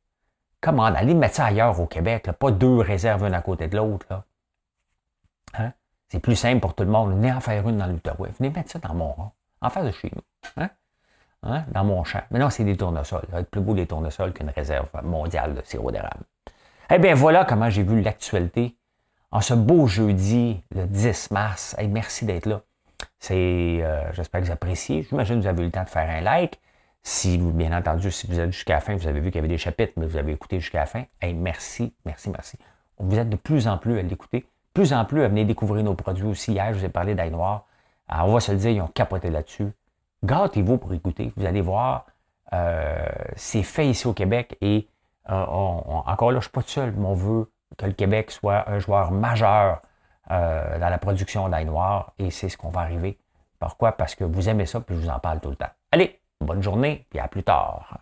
[0.62, 4.08] Comment aller mettre ça ailleurs au Québec, pas deux réserves une à côté de l'autre.
[5.54, 5.74] Hein?
[6.08, 7.12] C'est plus simple pour tout le monde.
[7.12, 8.32] Venez en faire une dans l'Outaouais.
[8.40, 10.22] Venez mettre ça dans mon rang, en face de chez nous.
[10.58, 10.70] Hein?
[11.44, 11.66] Hein?
[11.72, 12.22] Dans mon champ.
[12.32, 13.22] Mais non, c'est des tournesols.
[13.30, 16.24] Ça va être plus beau des tournesols qu'une réserve mondiale de sirop d'érable.
[16.90, 18.76] Eh bien, voilà comment j'ai vu l'actualité
[19.32, 21.76] en ce beau jeudi, le 10 mars.
[21.90, 22.62] merci d'être là.
[23.20, 25.04] C'est, euh, j'espère que vous appréciez.
[25.04, 26.60] J'imagine que vous avez eu le temps de faire un like.
[27.04, 29.40] Si vous, bien entendu, si vous êtes jusqu'à la fin, vous avez vu qu'il y
[29.40, 31.04] avait des chapitres, mais vous avez écouté jusqu'à la fin.
[31.36, 32.58] merci, merci, merci.
[32.98, 35.94] Vous êtes de plus en plus à l'écouter, plus en plus à venir découvrir nos
[35.94, 36.54] produits aussi.
[36.54, 37.68] Hier, je vous ai parlé d'ail noir.
[38.10, 39.68] On va se le dire, ils ont capoté là-dessus.
[40.24, 41.32] Gâtez-vous pour écouter.
[41.36, 42.06] Vous allez voir,
[42.54, 44.88] euh, c'est fait ici au Québec et
[45.30, 48.32] euh, encore là, je ne suis pas tout seul, mais on veut que le Québec
[48.32, 49.82] soit un joueur majeur
[50.32, 53.18] euh, dans la production d'ail noir et c'est ce qu'on va arriver.
[53.60, 53.94] Pourquoi?
[53.94, 55.70] Parce que vous aimez ça, puis je vous en parle tout le temps.
[55.92, 58.00] Allez, Bonne journée, et à plus tard.